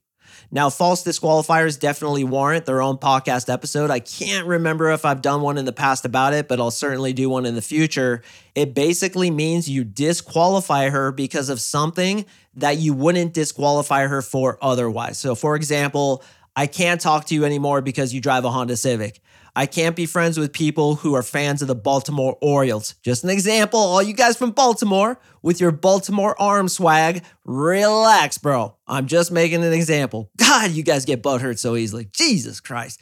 Now, 0.54 0.70
false 0.70 1.04
disqualifiers 1.04 1.80
definitely 1.80 2.26
warrant 2.26 2.66
their 2.66 2.82
own 2.82 2.98
podcast 2.98 3.52
episode. 3.52 3.90
I 3.90 4.00
can't 4.00 4.46
remember 4.46 4.92
if 4.92 5.06
I've 5.06 5.22
done 5.22 5.42
one 5.42 5.58
in 5.58 5.64
the 5.64 5.72
past 5.72 6.04
about 6.04 6.34
it, 6.34 6.50
but 6.50 6.60
I'll 6.60 6.72
certainly 6.72 7.14
do 7.14 7.30
one 7.30 7.46
in 7.46 7.56
the 7.56 7.62
future. 7.62 8.22
It 8.54 8.74
basically 8.74 9.32
means 9.32 9.70
you 9.70 9.86
disqualify 9.86 10.90
her 10.90 11.14
because 11.14 11.48
of 11.48 11.62
something 11.62 12.26
that 12.56 12.78
you 12.78 12.94
wouldn't 12.94 13.34
disqualify 13.34 14.08
her 14.08 14.22
for 14.22 14.58
otherwise. 14.62 15.18
So, 15.18 15.36
for 15.36 15.56
example, 15.56 16.22
I 16.54 16.68
can't 16.68 17.00
talk 17.00 17.26
to 17.28 17.36
you 17.36 17.46
anymore 17.46 17.82
because 17.82 18.14
you 18.14 18.20
drive 18.20 18.44
a 18.44 18.52
Honda 18.52 18.76
Civic. 18.76 19.22
I 19.56 19.66
can't 19.66 19.96
be 19.96 20.06
friends 20.06 20.38
with 20.38 20.54
people 20.54 20.96
who 20.96 21.14
are 21.14 21.24
fans 21.24 21.62
of 21.62 21.68
the 21.68 21.76
Baltimore 21.76 22.38
Orioles. 22.42 22.96
Just 23.04 23.24
an 23.24 23.30
example, 23.30 23.80
all 23.80 24.02
you 24.02 24.14
guys 24.14 24.38
from 24.38 24.52
Baltimore 24.52 25.20
with 25.42 25.60
your 25.60 25.72
Baltimore 25.72 26.40
arm 26.42 26.70
swag, 26.70 27.24
relax, 27.44 28.38
bro. 28.38 28.76
I'm 28.88 29.08
just 29.08 29.32
making 29.32 29.64
an 29.64 29.74
example. 29.74 30.30
God, 30.38 30.72
you 30.72 30.84
guys 30.84 31.06
get 31.06 31.22
butthurt 31.22 31.60
so 31.60 31.76
easily. 31.76 32.08
Jesus 32.14 32.60
Christ. 32.60 33.02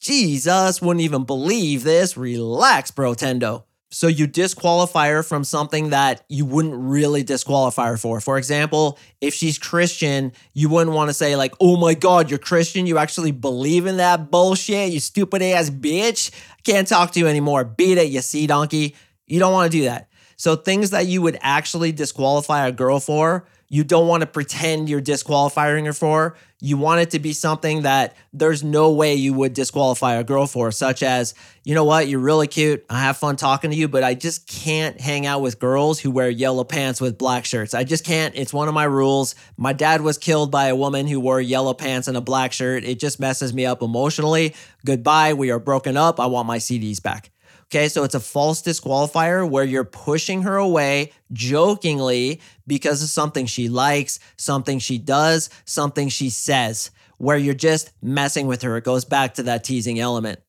Jesus 0.00 0.80
wouldn't 0.80 1.02
even 1.02 1.24
believe 1.24 1.82
this. 1.82 2.16
Relax, 2.16 2.92
bro, 2.92 3.14
Tendo. 3.14 3.64
So 3.90 4.06
you 4.06 4.26
disqualify 4.26 5.08
her 5.08 5.22
from 5.22 5.44
something 5.44 5.90
that 5.90 6.22
you 6.28 6.44
wouldn't 6.44 6.74
really 6.74 7.22
disqualify 7.22 7.88
her 7.88 7.96
for. 7.96 8.20
For 8.20 8.36
example, 8.36 8.98
if 9.22 9.32
she's 9.32 9.58
Christian, 9.58 10.32
you 10.52 10.68
wouldn't 10.68 10.94
want 10.94 11.08
to 11.08 11.14
say 11.14 11.36
like, 11.36 11.54
"Oh 11.58 11.76
my 11.78 11.94
god, 11.94 12.28
you're 12.28 12.38
Christian, 12.38 12.86
you 12.86 12.98
actually 12.98 13.30
believe 13.32 13.86
in 13.86 13.96
that 13.96 14.30
bullshit, 14.30 14.92
you 14.92 15.00
stupid 15.00 15.40
ass 15.40 15.70
bitch. 15.70 16.30
Can't 16.64 16.86
talk 16.86 17.12
to 17.12 17.18
you 17.18 17.26
anymore. 17.26 17.64
Beat 17.64 17.98
it, 17.98 18.10
you 18.10 18.20
sea 18.20 18.46
donkey." 18.46 18.94
You 19.26 19.38
don't 19.38 19.52
want 19.52 19.70
to 19.70 19.78
do 19.78 19.84
that. 19.84 20.08
So 20.36 20.56
things 20.56 20.90
that 20.90 21.06
you 21.06 21.20
would 21.22 21.38
actually 21.42 21.92
disqualify 21.92 22.66
a 22.66 22.72
girl 22.72 23.00
for, 23.00 23.46
you 23.68 23.84
don't 23.84 24.08
want 24.08 24.22
to 24.22 24.26
pretend 24.26 24.88
you're 24.88 25.00
disqualifying 25.00 25.84
her 25.84 25.92
for. 25.92 26.36
You 26.60 26.76
want 26.76 27.02
it 27.02 27.10
to 27.10 27.18
be 27.18 27.32
something 27.32 27.82
that 27.82 28.16
there's 28.32 28.64
no 28.64 28.90
way 28.90 29.14
you 29.14 29.32
would 29.34 29.52
disqualify 29.52 30.14
a 30.14 30.24
girl 30.24 30.46
for, 30.46 30.72
such 30.72 31.02
as, 31.02 31.34
you 31.64 31.74
know 31.74 31.84
what, 31.84 32.08
you're 32.08 32.18
really 32.18 32.46
cute. 32.46 32.84
I 32.90 33.00
have 33.00 33.18
fun 33.18 33.36
talking 33.36 33.70
to 33.70 33.76
you, 33.76 33.86
but 33.86 34.02
I 34.02 34.14
just 34.14 34.48
can't 34.48 35.00
hang 35.00 35.26
out 35.26 35.42
with 35.42 35.58
girls 35.60 36.00
who 36.00 36.10
wear 36.10 36.30
yellow 36.30 36.64
pants 36.64 37.00
with 37.00 37.18
black 37.18 37.44
shirts. 37.44 37.74
I 37.74 37.84
just 37.84 38.04
can't. 38.04 38.34
It's 38.34 38.52
one 38.52 38.68
of 38.68 38.74
my 38.74 38.84
rules. 38.84 39.34
My 39.56 39.72
dad 39.72 40.00
was 40.00 40.18
killed 40.18 40.50
by 40.50 40.66
a 40.66 40.76
woman 40.76 41.06
who 41.06 41.20
wore 41.20 41.40
yellow 41.40 41.74
pants 41.74 42.08
and 42.08 42.16
a 42.16 42.22
black 42.22 42.52
shirt. 42.52 42.84
It 42.84 42.98
just 42.98 43.20
messes 43.20 43.54
me 43.54 43.66
up 43.66 43.82
emotionally. 43.82 44.54
Goodbye. 44.84 45.34
We 45.34 45.50
are 45.50 45.60
broken 45.60 45.96
up. 45.96 46.18
I 46.18 46.26
want 46.26 46.48
my 46.48 46.58
CDs 46.58 47.00
back. 47.00 47.30
Okay, 47.70 47.88
so 47.88 48.02
it's 48.02 48.14
a 48.14 48.20
false 48.20 48.62
disqualifier 48.62 49.46
where 49.46 49.64
you're 49.64 49.84
pushing 49.84 50.42
her 50.42 50.56
away 50.56 51.12
jokingly 51.32 52.40
because 52.66 53.02
of 53.02 53.10
something 53.10 53.44
she 53.44 53.68
likes, 53.68 54.18
something 54.38 54.78
she 54.78 54.96
does, 54.96 55.50
something 55.66 56.08
she 56.08 56.30
says, 56.30 56.90
where 57.18 57.36
you're 57.36 57.52
just 57.52 57.92
messing 58.00 58.46
with 58.46 58.62
her. 58.62 58.78
It 58.78 58.84
goes 58.84 59.04
back 59.04 59.34
to 59.34 59.42
that 59.42 59.64
teasing 59.64 60.00
element. 60.00 60.40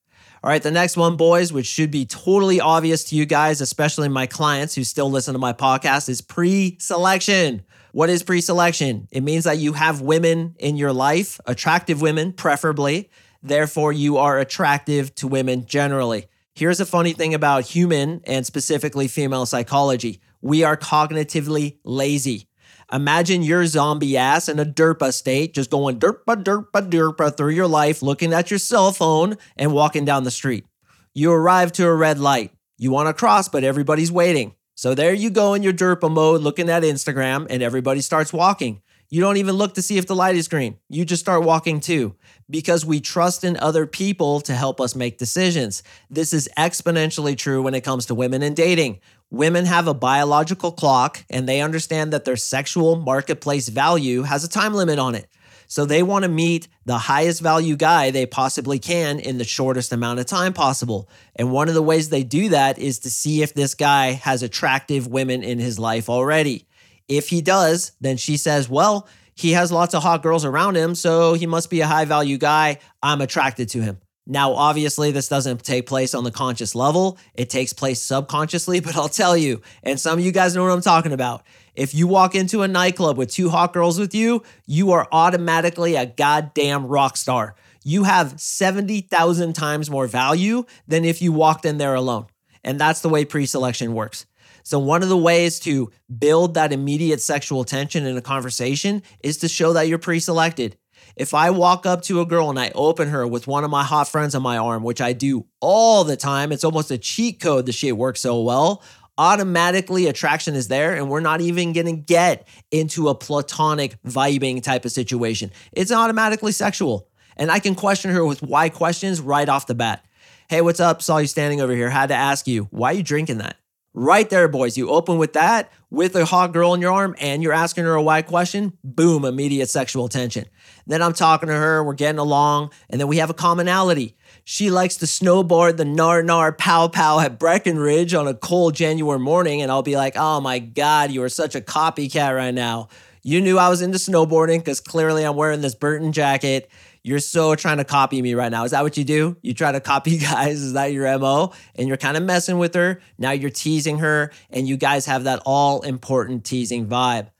All 0.41 0.49
right, 0.49 0.63
the 0.63 0.71
next 0.71 0.95
one, 0.95 1.17
boys, 1.17 1.51
which 1.51 1.65
should 1.65 1.91
be 1.91 2.05
totally 2.05 2.61
obvious 2.61 3.03
to 3.05 3.17
you 3.17 3.25
guys, 3.25 3.59
especially 3.59 4.07
my 4.07 4.25
clients 4.25 4.73
who 4.75 4.85
still 4.85 5.11
listen 5.11 5.33
to 5.33 5.39
my 5.39 5.51
podcast, 5.51 6.07
is 6.07 6.21
pre 6.21 6.77
selection. 6.79 7.63
What 7.91 8.09
is 8.09 8.23
pre 8.23 8.39
selection? 8.39 9.09
It 9.11 9.23
means 9.23 9.43
that 9.43 9.57
you 9.57 9.73
have 9.73 9.99
women 9.99 10.55
in 10.57 10.77
your 10.77 10.93
life, 10.93 11.41
attractive 11.45 12.01
women, 12.01 12.31
preferably. 12.31 13.09
Therefore, 13.43 13.91
you 13.91 14.15
are 14.15 14.39
attractive 14.39 15.13
to 15.15 15.27
women 15.27 15.65
generally. 15.65 16.27
Here's 16.59 16.81
a 16.81 16.85
funny 16.85 17.13
thing 17.13 17.33
about 17.33 17.63
human 17.63 18.19
and 18.25 18.45
specifically 18.45 19.07
female 19.07 19.45
psychology 19.45 20.19
we 20.41 20.65
are 20.65 20.75
cognitively 20.75 21.77
lazy. 21.85 22.49
Imagine 22.91 23.43
your 23.43 23.65
zombie 23.65 24.17
ass 24.17 24.49
in 24.49 24.59
a 24.59 24.65
derpa 24.65 25.13
state, 25.13 25.53
just 25.53 25.69
going 25.69 26.01
derpa, 26.01 26.43
derpa, 26.43 26.89
derpa 26.89 27.37
through 27.37 27.51
your 27.51 27.67
life, 27.67 28.01
looking 28.01 28.33
at 28.33 28.51
your 28.51 28.57
cell 28.57 28.91
phone 28.91 29.37
and 29.55 29.71
walking 29.71 30.03
down 30.03 30.25
the 30.25 30.31
street. 30.31 30.65
You 31.13 31.31
arrive 31.31 31.71
to 31.73 31.87
a 31.87 31.95
red 31.95 32.19
light. 32.19 32.51
You 32.77 32.91
want 32.91 33.07
to 33.07 33.13
cross, 33.13 33.47
but 33.47 33.63
everybody's 33.63 34.11
waiting. 34.11 34.53
So 34.75 34.93
there 34.93 35.13
you 35.13 35.29
go 35.29 35.53
in 35.53 35.63
your 35.63 35.71
derpa 35.71 36.11
mode 36.11 36.41
looking 36.41 36.69
at 36.69 36.83
Instagram, 36.83 37.47
and 37.49 37.63
everybody 37.63 38.01
starts 38.01 38.33
walking. 38.33 38.81
You 39.11 39.21
don't 39.21 39.37
even 39.37 39.55
look 39.55 39.73
to 39.73 39.81
see 39.81 39.97
if 39.97 40.05
the 40.05 40.15
light 40.15 40.35
is 40.35 40.47
green. 40.47 40.77
You 40.87 41.03
just 41.03 41.21
start 41.21 41.43
walking 41.43 41.79
too 41.79 42.15
because 42.47 42.85
we 42.85 42.99
trust 42.99 43.43
in 43.43 43.57
other 43.57 43.87
people 43.87 44.39
to 44.41 44.53
help 44.53 44.79
us 44.79 44.95
make 44.95 45.17
decisions. 45.17 45.81
This 46.11 46.31
is 46.31 46.47
exponentially 46.55 47.35
true 47.35 47.63
when 47.63 47.73
it 47.73 47.83
comes 47.83 48.05
to 48.07 48.15
women 48.15 48.43
and 48.43 48.55
dating. 48.55 48.99
Women 49.31 49.65
have 49.65 49.87
a 49.87 49.95
biological 49.95 50.71
clock 50.71 51.25
and 51.27 51.49
they 51.49 51.59
understand 51.59 52.13
that 52.13 52.23
their 52.23 52.35
sexual 52.35 52.97
marketplace 52.97 53.67
value 53.69 54.21
has 54.23 54.43
a 54.43 54.49
time 54.49 54.75
limit 54.75 54.99
on 54.99 55.15
it. 55.15 55.27
So 55.65 55.85
they 55.85 56.03
want 56.03 56.23
to 56.23 56.29
meet 56.29 56.67
the 56.85 56.97
highest 56.97 57.41
value 57.41 57.75
guy 57.75 58.11
they 58.11 58.25
possibly 58.27 58.77
can 58.77 59.19
in 59.19 59.39
the 59.39 59.43
shortest 59.43 59.91
amount 59.91 60.19
of 60.19 60.27
time 60.27 60.53
possible. 60.53 61.09
And 61.35 61.51
one 61.51 61.67
of 61.67 61.75
the 61.75 61.81
ways 61.81 62.09
they 62.09 62.23
do 62.23 62.49
that 62.49 62.77
is 62.77 62.99
to 62.99 63.09
see 63.09 63.41
if 63.41 63.53
this 63.53 63.73
guy 63.75 64.13
has 64.13 64.43
attractive 64.43 65.07
women 65.07 65.43
in 65.43 65.57
his 65.59 65.79
life 65.79 66.09
already. 66.09 66.67
If 67.09 67.29
he 67.29 67.41
does, 67.41 67.91
then 67.99 68.15
she 68.15 68.37
says, 68.37 68.69
Well, 68.69 69.07
he 69.33 69.51
has 69.53 69.71
lots 69.71 69.93
of 69.93 70.03
hot 70.03 70.21
girls 70.21 70.45
around 70.45 70.75
him, 70.75 70.95
so 70.95 71.33
he 71.33 71.45
must 71.45 71.69
be 71.69 71.81
a 71.81 71.87
high 71.87 72.05
value 72.05 72.37
guy. 72.37 72.79
I'm 73.01 73.19
attracted 73.19 73.69
to 73.69 73.81
him. 73.81 73.99
Now, 74.27 74.53
obviously, 74.53 75.11
this 75.11 75.27
doesn't 75.27 75.63
take 75.63 75.87
place 75.87 76.13
on 76.13 76.23
the 76.23 76.31
conscious 76.31 76.75
level. 76.75 77.17
It 77.33 77.49
takes 77.49 77.73
place 77.73 77.99
subconsciously, 77.99 78.79
but 78.85 78.95
I'll 78.95 79.09
tell 79.09 79.35
you, 79.35 79.61
and 79.81 79.99
some 79.99 80.19
of 80.19 80.23
you 80.23 80.31
guys 80.31 80.55
know 80.55 80.63
what 80.63 80.71
I'm 80.71 80.81
talking 80.81 81.13
about. 81.13 81.43
If 81.73 81.95
you 81.95 82.05
walk 82.07 82.35
into 82.35 82.61
a 82.61 82.67
nightclub 82.67 83.17
with 83.17 83.31
two 83.31 83.49
hot 83.49 83.73
girls 83.73 83.97
with 83.99 84.13
you, 84.13 84.43
you 84.67 84.91
are 84.91 85.07
automatically 85.11 85.95
a 85.95 86.05
goddamn 86.05 86.85
rock 86.85 87.17
star. 87.17 87.55
You 87.83 88.03
have 88.03 88.39
70,000 88.39 89.53
times 89.53 89.89
more 89.89 90.05
value 90.05 90.65
than 90.87 91.05
if 91.05 91.21
you 91.21 91.31
walked 91.31 91.65
in 91.65 91.77
there 91.77 91.95
alone. 91.95 92.27
And 92.63 92.79
that's 92.79 93.01
the 93.01 93.09
way 93.09 93.25
pre 93.25 93.45
selection 93.45 93.93
works. 93.95 94.25
So, 94.69 94.77
one 94.77 95.01
of 95.01 95.09
the 95.09 95.17
ways 95.17 95.59
to 95.61 95.89
build 96.15 96.53
that 96.53 96.71
immediate 96.71 97.21
sexual 97.21 97.63
tension 97.63 98.05
in 98.05 98.15
a 98.15 98.21
conversation 98.21 99.01
is 99.23 99.37
to 99.37 99.47
show 99.47 99.73
that 99.73 99.87
you're 99.87 99.97
pre 99.97 100.19
selected. 100.19 100.77
If 101.15 101.33
I 101.33 101.49
walk 101.49 101.87
up 101.87 102.03
to 102.03 102.21
a 102.21 102.25
girl 102.27 102.51
and 102.51 102.59
I 102.59 102.71
open 102.75 103.07
her 103.07 103.25
with 103.25 103.47
one 103.47 103.63
of 103.63 103.71
my 103.71 103.83
hot 103.83 104.07
friends 104.07 104.35
on 104.35 104.43
my 104.43 104.59
arm, 104.59 104.83
which 104.83 105.01
I 105.01 105.13
do 105.13 105.47
all 105.59 106.03
the 106.03 106.15
time, 106.15 106.51
it's 106.51 106.63
almost 106.63 106.91
a 106.91 106.99
cheat 106.99 107.41
code. 107.41 107.65
The 107.65 107.71
shit 107.71 107.97
works 107.97 108.21
so 108.21 108.43
well. 108.43 108.83
Automatically, 109.17 110.05
attraction 110.05 110.53
is 110.53 110.67
there, 110.67 110.93
and 110.93 111.09
we're 111.09 111.19
not 111.19 111.41
even 111.41 111.73
gonna 111.73 111.93
get 111.93 112.47
into 112.69 113.09
a 113.09 113.15
platonic 113.15 113.99
vibing 114.03 114.61
type 114.61 114.85
of 114.85 114.91
situation. 114.91 115.49
It's 115.71 115.91
automatically 115.91 116.51
sexual. 116.51 117.07
And 117.37 117.49
I 117.49 117.57
can 117.57 117.73
question 117.73 118.11
her 118.11 118.23
with 118.23 118.43
why 118.43 118.69
questions 118.69 119.19
right 119.19 119.49
off 119.49 119.65
the 119.65 119.73
bat. 119.73 120.05
Hey, 120.47 120.61
what's 120.61 120.79
up? 120.79 121.01
Saw 121.01 121.17
you 121.17 121.25
standing 121.25 121.59
over 121.59 121.73
here. 121.73 121.89
Had 121.89 122.09
to 122.09 122.15
ask 122.15 122.47
you, 122.47 122.67
why 122.69 122.91
are 122.91 122.97
you 122.97 123.01
drinking 123.01 123.39
that? 123.39 123.55
Right 123.93 124.29
there, 124.29 124.47
boys. 124.47 124.77
You 124.77 124.89
open 124.89 125.17
with 125.17 125.33
that, 125.33 125.71
with 125.89 126.15
a 126.15 126.23
hot 126.23 126.53
girl 126.53 126.75
in 126.75 126.81
your 126.81 126.91
arm, 126.91 127.15
and 127.19 127.41
you're 127.41 127.53
asking 127.53 127.85
her 127.85 127.95
a 127.95 128.01
why 128.01 128.21
question. 128.21 128.77
Boom, 128.83 129.25
immediate 129.25 129.69
sexual 129.69 130.07
tension. 130.07 130.45
Then 130.85 131.01
I'm 131.01 131.13
talking 131.13 131.49
to 131.49 131.55
her, 131.55 131.83
we're 131.83 131.93
getting 131.95 132.19
along, 132.19 132.71
and 132.89 133.01
then 133.01 133.07
we 133.07 133.17
have 133.17 133.31
a 133.31 133.33
commonality. 133.33 134.15
She 134.43 134.69
likes 134.69 134.97
to 134.97 135.05
snowboard 135.05 135.77
the 135.77 135.85
Nar 135.85 136.21
Nar 136.21 136.53
Pow 136.53 136.87
Pow 136.87 137.19
at 137.19 137.39
Breckenridge 137.39 138.13
on 138.13 138.27
a 138.27 138.35
cold 138.35 138.75
January 138.75 139.19
morning, 139.19 139.61
and 139.61 139.71
I'll 139.71 139.83
be 139.83 139.97
like, 139.97 140.13
oh 140.15 140.39
my 140.39 140.59
God, 140.59 141.11
you 141.11 141.23
are 141.23 141.29
such 141.29 141.55
a 141.55 141.61
copycat 141.61 142.35
right 142.35 142.53
now. 142.53 142.89
You 143.21 143.41
knew 143.41 143.57
I 143.57 143.69
was 143.69 143.81
into 143.81 143.97
snowboarding 143.97 144.59
because 144.59 144.79
clearly 144.79 145.23
I'm 145.23 145.35
wearing 145.35 145.61
this 145.61 145.75
Burton 145.75 146.11
jacket. 146.11 146.69
You're 147.09 147.17
so 147.17 147.55
trying 147.55 147.77
to 147.77 147.83
copy 147.83 148.21
me 148.21 148.35
right 148.35 148.51
now. 148.51 148.65
Is 148.65 148.69
that 148.69 148.83
what 148.83 148.95
you 148.95 149.03
do? 149.03 149.35
You 149.41 149.55
try 149.55 149.71
to 149.71 149.79
copy 149.79 150.17
guys? 150.19 150.61
Is 150.61 150.73
that 150.73 150.93
your 150.93 151.17
MO? 151.17 151.53
And 151.73 151.87
you're 151.87 151.97
kind 151.97 152.15
of 152.15 152.21
messing 152.21 152.59
with 152.59 152.75
her. 152.75 153.01
Now 153.17 153.31
you're 153.31 153.49
teasing 153.49 153.97
her, 153.97 154.31
and 154.51 154.67
you 154.67 154.77
guys 154.77 155.07
have 155.07 155.23
that 155.23 155.41
all 155.43 155.81
important 155.81 156.45
teasing 156.45 156.85
vibe. 156.85 157.31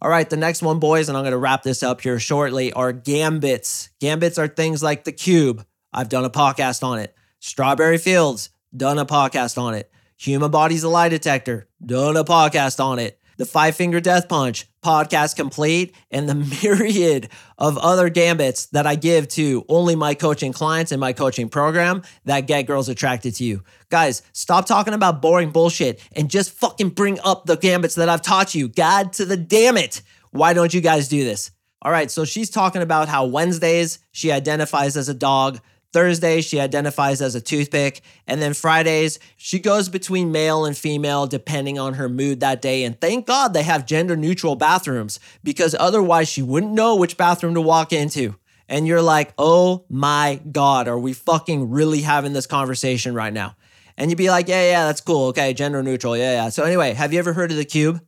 All 0.00 0.08
right, 0.08 0.30
the 0.30 0.36
next 0.36 0.62
one, 0.62 0.78
boys, 0.78 1.08
and 1.08 1.18
I'm 1.18 1.24
going 1.24 1.32
to 1.32 1.38
wrap 1.38 1.64
this 1.64 1.82
up 1.82 2.02
here 2.02 2.20
shortly, 2.20 2.72
are 2.72 2.92
gambits. 2.92 3.88
Gambits 3.98 4.38
are 4.38 4.46
things 4.46 4.80
like 4.80 5.02
the 5.02 5.10
cube. 5.10 5.66
I've 5.92 6.08
done 6.08 6.24
a 6.24 6.30
podcast 6.30 6.84
on 6.84 7.00
it. 7.00 7.12
Strawberry 7.40 7.98
Fields, 7.98 8.50
done 8.76 9.00
a 9.00 9.06
podcast 9.06 9.58
on 9.58 9.74
it. 9.74 9.90
Human 10.18 10.52
Body's 10.52 10.84
a 10.84 10.88
Lie 10.88 11.08
Detector, 11.08 11.66
done 11.84 12.16
a 12.16 12.22
podcast 12.22 12.78
on 12.78 13.00
it 13.00 13.18
the 13.36 13.46
Five 13.46 13.76
Finger 13.76 14.00
Death 14.00 14.28
Punch 14.28 14.66
podcast 14.86 15.34
complete, 15.34 15.94
and 16.12 16.28
the 16.28 16.34
myriad 16.62 17.28
of 17.58 17.76
other 17.78 18.08
gambits 18.08 18.66
that 18.66 18.86
I 18.86 18.94
give 18.94 19.26
to 19.30 19.64
only 19.68 19.96
my 19.96 20.14
coaching 20.14 20.52
clients 20.52 20.92
in 20.92 21.00
my 21.00 21.12
coaching 21.12 21.48
program 21.48 22.02
that 22.24 22.46
get 22.46 22.62
girls 22.62 22.88
attracted 22.88 23.34
to 23.36 23.44
you. 23.44 23.64
Guys, 23.90 24.22
stop 24.32 24.64
talking 24.64 24.94
about 24.94 25.20
boring 25.20 25.50
bullshit 25.50 26.00
and 26.12 26.30
just 26.30 26.52
fucking 26.52 26.90
bring 26.90 27.18
up 27.24 27.46
the 27.46 27.56
gambits 27.56 27.96
that 27.96 28.08
I've 28.08 28.22
taught 28.22 28.54
you. 28.54 28.68
God 28.68 29.12
to 29.14 29.24
the 29.24 29.36
damn 29.36 29.76
it. 29.76 30.02
Why 30.30 30.52
don't 30.52 30.72
you 30.72 30.80
guys 30.80 31.08
do 31.08 31.24
this? 31.24 31.50
All 31.82 31.90
right, 31.90 32.10
so 32.10 32.24
she's 32.24 32.50
talking 32.50 32.82
about 32.82 33.08
how 33.08 33.26
Wednesdays 33.26 33.98
she 34.12 34.30
identifies 34.30 34.96
as 34.96 35.08
a 35.08 35.14
dog. 35.14 35.60
Thursday, 35.96 36.42
she 36.42 36.60
identifies 36.60 37.22
as 37.22 37.34
a 37.34 37.40
toothpick. 37.40 38.02
And 38.26 38.42
then 38.42 38.52
Fridays, 38.52 39.18
she 39.38 39.58
goes 39.58 39.88
between 39.88 40.30
male 40.30 40.66
and 40.66 40.76
female 40.76 41.26
depending 41.26 41.78
on 41.78 41.94
her 41.94 42.06
mood 42.06 42.40
that 42.40 42.60
day. 42.60 42.84
And 42.84 43.00
thank 43.00 43.26
God 43.26 43.54
they 43.54 43.62
have 43.62 43.86
gender 43.86 44.14
neutral 44.14 44.56
bathrooms 44.56 45.18
because 45.42 45.74
otherwise 45.80 46.28
she 46.28 46.42
wouldn't 46.42 46.74
know 46.74 46.96
which 46.96 47.16
bathroom 47.16 47.54
to 47.54 47.62
walk 47.62 47.94
into. 47.94 48.34
And 48.68 48.86
you're 48.86 49.00
like, 49.00 49.32
oh 49.38 49.86
my 49.88 50.38
God, 50.52 50.86
are 50.86 50.98
we 50.98 51.14
fucking 51.14 51.70
really 51.70 52.02
having 52.02 52.34
this 52.34 52.46
conversation 52.46 53.14
right 53.14 53.32
now? 53.32 53.56
And 53.96 54.10
you'd 54.10 54.18
be 54.18 54.28
like, 54.28 54.48
yeah, 54.48 54.70
yeah, 54.70 54.84
that's 54.84 55.00
cool. 55.00 55.28
Okay, 55.28 55.54
gender 55.54 55.82
neutral. 55.82 56.14
Yeah, 56.14 56.44
yeah. 56.44 56.48
So, 56.50 56.64
anyway, 56.64 56.92
have 56.92 57.14
you 57.14 57.18
ever 57.18 57.32
heard 57.32 57.50
of 57.50 57.56
the 57.56 57.64
cube? 57.64 58.02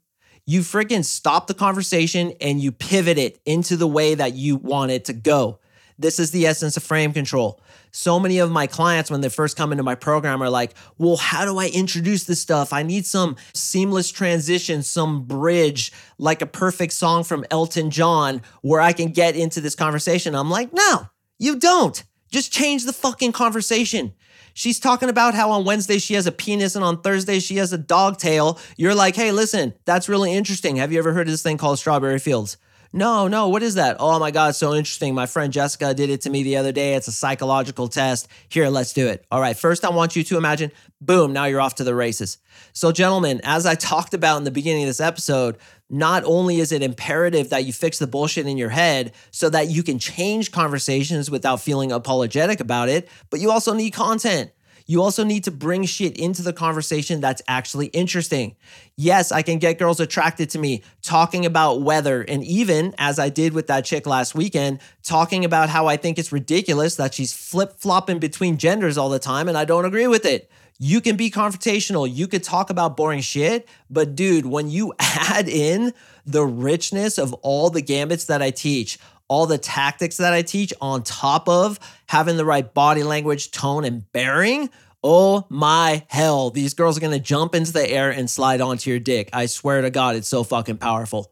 You 0.45 0.61
freaking 0.61 1.07
stop 1.07 1.47
the 1.47 1.55
conversation 1.55 2.35
and 2.39 2.61
you 2.61 2.71
pivot 2.71 3.17
it 3.17 3.41
into 3.47 3.79
the 3.79 3.89
way 3.89 4.15
that 4.15 4.35
you 4.35 4.57
want 4.57 4.91
it 4.91 5.07
to 5.07 5.15
go. 5.15 5.61
This 5.99 6.19
is 6.19 6.31
the 6.31 6.47
essence 6.47 6.77
of 6.77 6.83
frame 6.83 7.13
control 7.13 7.61
so 7.91 8.21
many 8.21 8.39
of 8.39 8.51
my 8.51 8.67
clients 8.67 9.11
when 9.11 9.21
they 9.21 9.29
first 9.29 9.57
come 9.57 9.73
into 9.73 9.83
my 9.83 9.95
program 9.95 10.43
are 10.43 10.51
like 10.51 10.75
well 10.99 11.17
how 11.17 11.45
do 11.45 11.59
i 11.59 11.69
introduce 11.69 12.25
this 12.25 12.41
stuff 12.41 12.73
i 12.73 12.83
need 12.83 13.07
some 13.07 13.37
seamless 13.55 14.11
transition 14.11 14.83
some 14.83 15.23
bridge 15.23 15.93
like 16.19 16.43
a 16.43 16.47
perfect 16.47 16.93
song 16.93 17.25
from 17.25 17.45
elton 17.51 17.91
john 17.91 18.43
where 18.63 18.81
i 18.81 18.93
can 18.93 19.09
get 19.09 19.37
into 19.37 19.61
this 19.61 19.75
conversation 19.75 20.35
i'm 20.35 20.51
like 20.51 20.73
no 20.73 21.09
you 21.39 21.57
don't 21.57 22.05
just 22.31 22.53
change 22.53 22.85
the 22.85 22.93
fucking 22.93 23.33
conversation 23.33 24.13
She's 24.55 24.81
talking 24.81 25.09
about 25.09 25.35
how 25.35 25.53
on 25.53 25.65
Wednesday 25.65 25.99
she 25.99 26.15
has 26.15 26.27
a 26.27 26.33
penis 26.33 26.75
and 26.75 26.85
on 26.85 27.01
Thursday 27.01 27.39
she 27.39 27.59
has 27.59 27.73
a 27.73 27.79
dog 27.79 28.19
tail. 28.19 28.59
You're 28.77 28.93
like, 28.93 29.15
hey, 29.15 29.31
listen, 29.31 29.73
that's 29.85 30.09
really 30.09 30.35
interesting. 30.35 30.75
Have 30.77 30.91
you 30.91 30.99
ever 30.99 31.13
heard 31.13 31.29
of 31.29 31.33
this 31.33 31.45
thing 31.45 31.59
called 31.59 31.79
Strawberry 31.79 32.19
Fields? 32.19 32.57
No, 32.93 33.29
no, 33.29 33.49
what 33.49 33.63
is 33.63 33.75
that? 33.75 33.99
Oh 34.01 34.19
my 34.19 34.31
God, 34.31 34.55
so 34.55 34.75
interesting. 34.75 35.15
My 35.15 35.27
friend 35.27 35.53
Jessica 35.53 35.93
did 35.93 36.09
it 36.09 36.23
to 36.23 36.31
me 36.31 36.43
the 36.43 36.57
other 36.57 36.73
day. 36.73 36.95
It's 36.95 37.07
a 37.07 37.13
psychological 37.13 37.87
test. 37.87 38.29
Here, 38.49 38.69
let's 38.69 38.95
do 38.95 39.07
it. 39.07 39.27
All 39.31 39.41
right, 39.43 39.57
first, 39.57 39.85
I 39.85 39.91
want 39.91 40.17
you 40.17 40.25
to 40.25 40.39
imagine, 40.39 40.73
boom, 40.99 41.35
now 41.35 41.45
you're 41.45 41.61
off 41.61 41.75
to 41.77 41.85
the 41.85 41.95
races. 41.95 42.39
So, 42.73 42.91
gentlemen, 42.91 43.43
as 43.45 43.67
I 43.67 43.75
talked 43.77 44.15
about 44.15 44.39
in 44.39 44.45
the 44.45 44.51
beginning 44.51 44.85
of 44.85 44.89
this 44.89 45.01
episode, 45.01 45.59
not 45.91 46.25
only 46.25 46.61
is 46.61 46.73
it 46.73 46.83
imperative 46.83 47.51
that 47.51 47.67
you 47.67 47.75
fix 47.75 47.99
the 47.99 48.07
bullshit 48.07 48.47
in 48.47 48.57
your 48.57 48.71
head 48.71 49.13
so 49.31 49.51
that 49.51 49.69
you 49.69 49.83
can 49.83 49.99
change 49.99 50.51
conversations 50.51 51.31
without 51.31 51.61
feeling 51.61 51.93
apologetic 51.93 52.61
about 52.61 52.89
it, 52.89 53.09
but 53.29 53.41
you 53.41 53.51
also 53.51 53.75
need 53.75 53.91
content. 53.91 54.51
You 54.89 55.03
also 55.03 55.23
need 55.23 55.45
to 55.45 55.51
bring 55.51 55.85
shit 55.85 56.17
into 56.17 56.41
the 56.43 56.55
conversation 56.55 57.21
that's 57.21 57.43
actually 57.47 57.89
interesting. 57.89 58.57
Yes, 58.97 59.31
I 59.31 59.43
can 59.43 59.59
get 59.59 59.79
girls 59.79 60.01
attracted 60.01 60.49
to 60.51 60.59
me 60.59 60.83
talking 61.03 61.45
about 61.45 61.83
weather, 61.83 62.23
and 62.23 62.43
even 62.43 62.95
as 62.97 63.19
I 63.19 63.29
did 63.29 63.53
with 63.53 63.67
that 63.67 63.85
chick 63.85 64.07
last 64.07 64.35
weekend, 64.35 64.81
talking 65.03 65.45
about 65.45 65.69
how 65.69 65.89
I 65.89 65.99
think 65.99 66.19
it's 66.19 66.33
ridiculous 66.33 66.97
that 66.97 67.13
she's 67.13 67.35
flip 67.35 67.75
flopping 67.77 68.19
between 68.19 68.57
genders 68.57 68.97
all 68.97 69.11
the 69.11 69.19
time, 69.19 69.47
and 69.47 69.59
I 69.59 69.67
don't 69.67 69.85
agree 69.85 70.07
with 70.07 70.25
it. 70.25 70.51
You 70.79 71.03
can 71.03 71.17
be 71.17 71.31
confrontational. 71.31 72.09
You 72.11 72.27
could 72.27 72.43
talk 72.43 72.71
about 72.71 72.97
boring 72.97 73.21
shit. 73.21 73.69
But 73.91 74.15
dude, 74.15 74.47
when 74.47 74.71
you 74.71 74.95
add 74.99 75.49
in 75.49 75.93
the 76.25 76.47
richness 76.47 77.19
of 77.19 77.35
all 77.35 77.69
the 77.69 77.83
gambits 77.83 78.25
that 78.27 78.41
I 78.41 78.53
teach, 78.53 78.99
all 79.29 79.47
the 79.47 79.59
tactics 79.59 80.17
that 80.17 80.33
I 80.33 80.43
teach 80.43 80.73
on 80.81 81.03
top 81.03 81.49
of 81.49 81.79
having 82.07 82.37
the 82.37 82.45
right 82.45 82.73
body 82.73 83.03
language, 83.03 83.51
tone, 83.51 83.85
and 83.85 84.11
bearing, 84.13 84.71
oh 85.05 85.47
my 85.49 86.05
hell, 86.09 86.51
these 86.51 86.75
girls 86.75 86.97
are 86.97 87.01
gonna 87.01 87.19
jump 87.19 87.55
into 87.55 87.73
the 87.73 87.89
air 87.89 88.11
and 88.11 88.29
slide 88.29 88.61
onto 88.61 88.91
your 88.91 88.99
dick. 88.99 89.31
I 89.33 89.47
swear 89.47 89.83
to 89.83 89.91
God, 89.91 90.17
it's 90.17 90.29
so 90.29 90.43
fucking 90.43 90.79
powerful. 90.79 91.31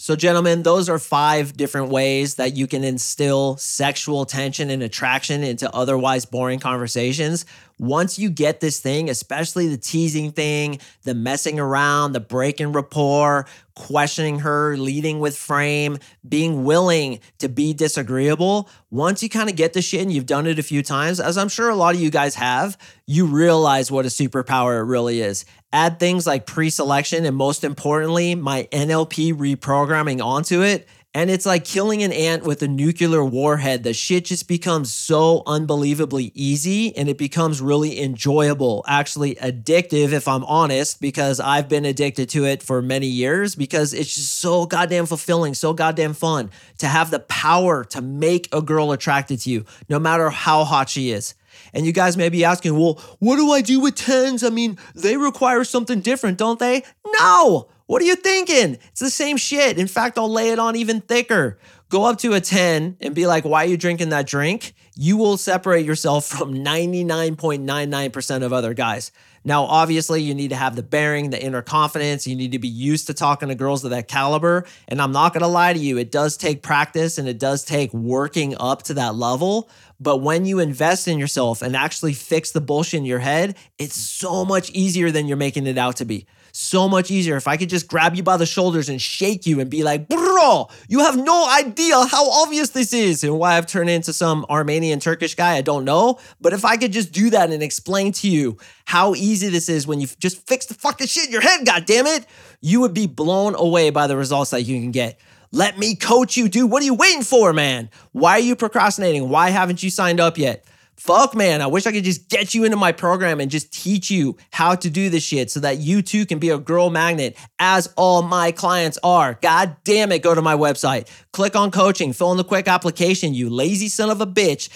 So, 0.00 0.14
gentlemen, 0.14 0.62
those 0.62 0.88
are 0.88 1.00
five 1.00 1.56
different 1.56 1.88
ways 1.88 2.36
that 2.36 2.56
you 2.56 2.68
can 2.68 2.84
instill 2.84 3.56
sexual 3.56 4.24
tension 4.26 4.70
and 4.70 4.80
attraction 4.80 5.42
into 5.42 5.68
otherwise 5.74 6.24
boring 6.24 6.60
conversations 6.60 7.46
once 7.78 8.18
you 8.18 8.30
get 8.30 8.60
this 8.60 8.80
thing, 8.80 9.08
especially 9.08 9.68
the 9.68 9.76
teasing 9.76 10.32
thing, 10.32 10.78
the 11.02 11.14
messing 11.14 11.60
around, 11.60 12.12
the 12.12 12.20
breaking 12.20 12.72
rapport, 12.72 13.46
questioning 13.74 14.40
her, 14.40 14.76
leading 14.76 15.20
with 15.20 15.36
frame, 15.36 15.98
being 16.28 16.64
willing 16.64 17.20
to 17.38 17.48
be 17.48 17.72
disagreeable, 17.72 18.68
once 18.90 19.22
you 19.22 19.28
kind 19.28 19.48
of 19.48 19.56
get 19.56 19.72
the 19.72 19.80
shit 19.80 20.02
and 20.02 20.12
you've 20.12 20.26
done 20.26 20.46
it 20.46 20.58
a 20.58 20.62
few 20.62 20.82
times, 20.82 21.20
as 21.20 21.38
I'm 21.38 21.48
sure 21.48 21.70
a 21.70 21.76
lot 21.76 21.94
of 21.94 22.00
you 22.00 22.10
guys 22.10 22.34
have, 22.34 22.76
you 23.06 23.26
realize 23.26 23.90
what 23.90 24.04
a 24.04 24.08
superpower 24.08 24.80
it 24.80 24.84
really 24.84 25.20
is. 25.20 25.44
Add 25.72 26.00
things 26.00 26.26
like 26.26 26.46
pre 26.46 26.70
selection 26.70 27.24
and 27.24 27.36
most 27.36 27.62
importantly, 27.62 28.34
my 28.34 28.68
NLP 28.72 29.34
reprogramming 29.34 30.24
onto 30.24 30.62
it 30.62 30.88
and 31.18 31.30
it's 31.30 31.44
like 31.44 31.64
killing 31.64 32.04
an 32.04 32.12
ant 32.12 32.44
with 32.44 32.62
a 32.62 32.68
nuclear 32.68 33.24
warhead. 33.24 33.82
The 33.82 33.92
shit 33.92 34.26
just 34.26 34.46
becomes 34.46 34.92
so 34.92 35.42
unbelievably 35.48 36.30
easy 36.32 36.96
and 36.96 37.08
it 37.08 37.18
becomes 37.18 37.60
really 37.60 38.00
enjoyable, 38.00 38.84
actually 38.86 39.34
addictive, 39.34 40.12
if 40.12 40.28
I'm 40.28 40.44
honest, 40.44 41.00
because 41.00 41.40
I've 41.40 41.68
been 41.68 41.84
addicted 41.84 42.28
to 42.28 42.44
it 42.44 42.62
for 42.62 42.80
many 42.80 43.08
years 43.08 43.56
because 43.56 43.94
it's 43.94 44.14
just 44.14 44.38
so 44.38 44.64
goddamn 44.64 45.06
fulfilling, 45.06 45.54
so 45.54 45.72
goddamn 45.72 46.14
fun 46.14 46.52
to 46.78 46.86
have 46.86 47.10
the 47.10 47.18
power 47.18 47.82
to 47.86 48.00
make 48.00 48.48
a 48.54 48.62
girl 48.62 48.92
attracted 48.92 49.40
to 49.40 49.50
you, 49.50 49.64
no 49.88 49.98
matter 49.98 50.30
how 50.30 50.62
hot 50.62 50.88
she 50.88 51.10
is. 51.10 51.34
And 51.74 51.84
you 51.84 51.90
guys 51.90 52.16
may 52.16 52.28
be 52.28 52.44
asking, 52.44 52.78
well, 52.78 53.02
what 53.18 53.38
do 53.38 53.50
I 53.50 53.60
do 53.60 53.80
with 53.80 53.96
tens? 53.96 54.44
I 54.44 54.50
mean, 54.50 54.78
they 54.94 55.16
require 55.16 55.64
something 55.64 56.00
different, 56.00 56.38
don't 56.38 56.60
they? 56.60 56.84
No! 57.18 57.66
What 57.88 58.02
are 58.02 58.04
you 58.04 58.16
thinking? 58.16 58.76
It's 58.90 59.00
the 59.00 59.08
same 59.08 59.38
shit. 59.38 59.78
In 59.78 59.86
fact, 59.86 60.18
I'll 60.18 60.30
lay 60.30 60.50
it 60.50 60.58
on 60.58 60.76
even 60.76 61.00
thicker. 61.00 61.58
Go 61.88 62.04
up 62.04 62.18
to 62.18 62.34
a 62.34 62.40
10 62.40 62.98
and 63.00 63.14
be 63.14 63.26
like, 63.26 63.46
why 63.46 63.64
are 63.64 63.68
you 63.68 63.78
drinking 63.78 64.10
that 64.10 64.26
drink? 64.26 64.74
You 64.94 65.16
will 65.16 65.38
separate 65.38 65.86
yourself 65.86 66.26
from 66.26 66.52
99.99% 66.52 68.42
of 68.42 68.52
other 68.52 68.74
guys. 68.74 69.10
Now, 69.42 69.64
obviously, 69.64 70.20
you 70.20 70.34
need 70.34 70.48
to 70.48 70.56
have 70.56 70.76
the 70.76 70.82
bearing, 70.82 71.30
the 71.30 71.42
inner 71.42 71.62
confidence. 71.62 72.26
You 72.26 72.36
need 72.36 72.52
to 72.52 72.58
be 72.58 72.68
used 72.68 73.06
to 73.06 73.14
talking 73.14 73.48
to 73.48 73.54
girls 73.54 73.82
of 73.84 73.90
that 73.92 74.06
caliber. 74.06 74.66
And 74.86 75.00
I'm 75.00 75.12
not 75.12 75.32
going 75.32 75.40
to 75.40 75.48
lie 75.48 75.72
to 75.72 75.78
you, 75.78 75.96
it 75.96 76.12
does 76.12 76.36
take 76.36 76.62
practice 76.62 77.16
and 77.16 77.26
it 77.26 77.38
does 77.38 77.64
take 77.64 77.94
working 77.94 78.54
up 78.60 78.82
to 78.82 78.94
that 78.94 79.14
level. 79.14 79.70
But 79.98 80.18
when 80.18 80.44
you 80.44 80.58
invest 80.58 81.08
in 81.08 81.18
yourself 81.18 81.62
and 81.62 81.74
actually 81.74 82.12
fix 82.12 82.50
the 82.50 82.60
bullshit 82.60 82.98
in 82.98 83.06
your 83.06 83.20
head, 83.20 83.56
it's 83.78 83.96
so 83.96 84.44
much 84.44 84.68
easier 84.72 85.10
than 85.10 85.26
you're 85.26 85.38
making 85.38 85.66
it 85.66 85.78
out 85.78 85.96
to 85.96 86.04
be 86.04 86.26
so 86.52 86.88
much 86.88 87.10
easier 87.10 87.36
if 87.36 87.46
I 87.48 87.56
could 87.56 87.68
just 87.68 87.88
grab 87.88 88.14
you 88.16 88.22
by 88.22 88.36
the 88.36 88.46
shoulders 88.46 88.88
and 88.88 89.00
shake 89.00 89.46
you 89.46 89.60
and 89.60 89.70
be 89.70 89.82
like, 89.82 90.08
bro, 90.08 90.68
you 90.88 91.00
have 91.00 91.16
no 91.16 91.48
idea 91.50 91.94
how 92.06 92.30
obvious 92.30 92.70
this 92.70 92.92
is 92.92 93.24
and 93.24 93.38
why 93.38 93.56
I've 93.56 93.66
turned 93.66 93.90
into 93.90 94.12
some 94.12 94.44
Armenian 94.48 95.00
Turkish 95.00 95.34
guy. 95.34 95.56
I 95.56 95.62
don't 95.62 95.84
know. 95.84 96.18
But 96.40 96.52
if 96.52 96.64
I 96.64 96.76
could 96.76 96.92
just 96.92 97.12
do 97.12 97.30
that 97.30 97.50
and 97.50 97.62
explain 97.62 98.12
to 98.12 98.28
you 98.28 98.58
how 98.84 99.14
easy 99.14 99.48
this 99.48 99.68
is 99.68 99.86
when 99.86 100.00
you 100.00 100.06
just 100.18 100.46
fix 100.46 100.66
the 100.66 100.74
fucking 100.74 101.06
shit 101.06 101.26
in 101.26 101.32
your 101.32 101.42
head, 101.42 101.66
God 101.66 101.84
damn 101.86 102.06
it, 102.06 102.26
you 102.60 102.80
would 102.80 102.94
be 102.94 103.06
blown 103.06 103.54
away 103.54 103.90
by 103.90 104.06
the 104.06 104.16
results 104.16 104.50
that 104.50 104.62
you 104.62 104.80
can 104.80 104.90
get. 104.90 105.20
Let 105.50 105.78
me 105.78 105.94
coach 105.94 106.36
you, 106.36 106.48
dude. 106.48 106.70
What 106.70 106.82
are 106.82 106.86
you 106.86 106.94
waiting 106.94 107.22
for, 107.22 107.52
man? 107.52 107.88
Why 108.12 108.32
are 108.32 108.40
you 108.40 108.54
procrastinating? 108.54 109.30
Why 109.30 109.50
haven't 109.50 109.82
you 109.82 109.90
signed 109.90 110.20
up 110.20 110.36
yet? 110.36 110.64
Fuck 110.98 111.34
man, 111.34 111.62
I 111.62 111.66
wish 111.68 111.86
I 111.86 111.92
could 111.92 112.04
just 112.04 112.28
get 112.28 112.54
you 112.54 112.64
into 112.64 112.76
my 112.76 112.92
program 112.92 113.40
and 113.40 113.50
just 113.50 113.72
teach 113.72 114.10
you 114.10 114.36
how 114.50 114.74
to 114.74 114.90
do 114.90 115.08
this 115.08 115.22
shit 115.22 115.50
so 115.50 115.60
that 115.60 115.78
you 115.78 116.02
too 116.02 116.26
can 116.26 116.38
be 116.38 116.50
a 116.50 116.58
girl 116.58 116.90
magnet 116.90 117.36
as 117.58 117.92
all 117.96 118.22
my 118.22 118.52
clients 118.52 118.98
are. 119.02 119.38
God 119.40 119.76
damn 119.84 120.12
it, 120.12 120.22
go 120.22 120.34
to 120.34 120.42
my 120.42 120.54
website, 120.54 121.08
click 121.32 121.56
on 121.56 121.70
coaching, 121.70 122.12
fill 122.12 122.32
in 122.32 122.36
the 122.36 122.44
quick 122.44 122.68
application, 122.68 123.32
you 123.32 123.48
lazy 123.48 123.88
son 123.88 124.10
of 124.10 124.20
a 124.20 124.26
bitch. 124.26 124.68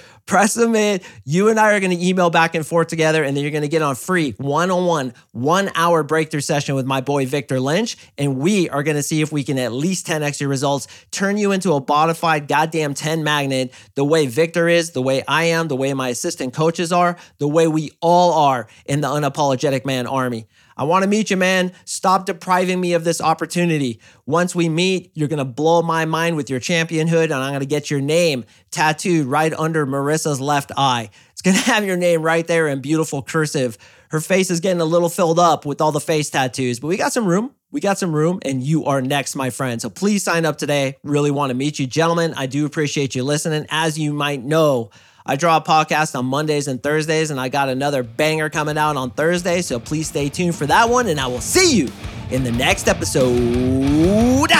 press 0.26 0.54
them 0.54 0.74
in. 0.74 1.00
You 1.24 1.48
and 1.48 1.58
I 1.58 1.72
are 1.72 1.80
going 1.80 1.96
to 1.96 2.06
email 2.06 2.30
back 2.30 2.54
and 2.54 2.66
forth 2.66 2.88
together, 2.88 3.22
and 3.24 3.36
then 3.36 3.42
you're 3.42 3.50
going 3.50 3.62
to 3.62 3.68
get 3.68 3.82
on 3.82 3.94
free 3.94 4.34
one 4.38 4.70
on 4.70 4.86
one, 4.86 5.14
one 5.32 5.70
hour 5.74 6.02
breakthrough 6.02 6.40
session 6.40 6.74
with 6.74 6.86
my 6.86 7.00
boy 7.00 7.26
Victor 7.26 7.60
Lynch. 7.60 7.96
And 8.18 8.36
we 8.36 8.68
are 8.68 8.82
going 8.82 8.96
to 8.96 9.02
see 9.02 9.22
if 9.22 9.32
we 9.32 9.44
can 9.44 9.58
at 9.58 9.72
least 9.72 10.06
10x 10.06 10.40
your 10.40 10.48
results, 10.48 10.86
turn 11.10 11.36
you 11.36 11.52
into 11.52 11.72
a 11.72 11.80
bodified 11.80 12.48
goddamn 12.48 12.94
10 12.94 13.24
magnet 13.24 13.72
the 13.94 14.04
way 14.04 14.26
Victor 14.26 14.68
is, 14.68 14.92
the 14.92 15.02
way 15.02 15.22
I 15.26 15.44
am, 15.44 15.68
the 15.68 15.76
way 15.76 15.92
my 15.94 16.08
assistant 16.08 16.54
coaches 16.54 16.92
are, 16.92 17.16
the 17.38 17.48
way 17.48 17.66
we 17.66 17.90
all 18.00 18.32
are 18.32 18.66
in 18.86 19.00
the 19.00 19.08
unapologetic 19.08 19.84
man 19.84 20.06
army. 20.06 20.46
I 20.80 20.84
want 20.84 21.02
to 21.02 21.10
meet 21.10 21.30
you, 21.30 21.36
man. 21.36 21.72
Stop 21.84 22.24
depriving 22.24 22.80
me 22.80 22.94
of 22.94 23.04
this 23.04 23.20
opportunity. 23.20 24.00
Once 24.24 24.54
we 24.54 24.70
meet, 24.70 25.10
you're 25.12 25.28
going 25.28 25.36
to 25.36 25.44
blow 25.44 25.82
my 25.82 26.06
mind 26.06 26.36
with 26.36 26.48
your 26.48 26.58
championhood, 26.58 27.24
and 27.24 27.34
I'm 27.34 27.50
going 27.50 27.60
to 27.60 27.66
get 27.66 27.90
your 27.90 28.00
name 28.00 28.46
tattooed 28.70 29.26
right 29.26 29.52
under 29.52 29.86
Marissa's 29.86 30.40
left 30.40 30.72
eye. 30.78 31.10
It's 31.32 31.42
going 31.42 31.56
to 31.58 31.62
have 31.64 31.84
your 31.84 31.98
name 31.98 32.22
right 32.22 32.46
there 32.46 32.66
in 32.66 32.80
beautiful 32.80 33.20
cursive. 33.22 33.76
Her 34.08 34.20
face 34.20 34.50
is 34.50 34.60
getting 34.60 34.80
a 34.80 34.86
little 34.86 35.10
filled 35.10 35.38
up 35.38 35.66
with 35.66 35.82
all 35.82 35.92
the 35.92 36.00
face 36.00 36.30
tattoos, 36.30 36.80
but 36.80 36.86
we 36.86 36.96
got 36.96 37.12
some 37.12 37.26
room. 37.26 37.54
We 37.70 37.82
got 37.82 37.98
some 37.98 38.16
room, 38.16 38.40
and 38.46 38.62
you 38.62 38.86
are 38.86 39.02
next, 39.02 39.36
my 39.36 39.50
friend. 39.50 39.82
So 39.82 39.90
please 39.90 40.22
sign 40.22 40.46
up 40.46 40.56
today. 40.56 40.96
Really 41.04 41.30
want 41.30 41.50
to 41.50 41.54
meet 41.54 41.78
you. 41.78 41.86
Gentlemen, 41.86 42.32
I 42.38 42.46
do 42.46 42.64
appreciate 42.64 43.14
you 43.14 43.22
listening. 43.22 43.66
As 43.68 43.98
you 43.98 44.14
might 44.14 44.42
know, 44.42 44.88
I 45.24 45.36
draw 45.36 45.56
a 45.56 45.60
podcast 45.60 46.18
on 46.18 46.26
Mondays 46.26 46.68
and 46.68 46.82
Thursdays, 46.82 47.30
and 47.30 47.40
I 47.40 47.48
got 47.48 47.68
another 47.68 48.02
banger 48.02 48.50
coming 48.50 48.78
out 48.78 48.96
on 48.96 49.10
Thursday. 49.10 49.62
So 49.62 49.78
please 49.78 50.08
stay 50.08 50.28
tuned 50.28 50.54
for 50.56 50.66
that 50.66 50.88
one, 50.88 51.06
and 51.08 51.20
I 51.20 51.26
will 51.26 51.40
see 51.40 51.76
you 51.76 51.90
in 52.30 52.44
the 52.44 52.52
next 52.52 52.88
episode. 52.88 54.50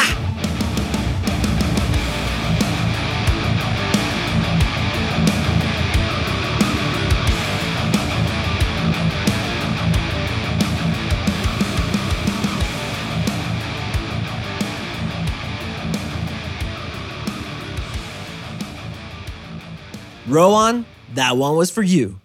Rowan, 20.31 20.87
that 21.15 21.37
one 21.37 21.57
was 21.57 21.73
for 21.73 21.83
you. 21.83 22.21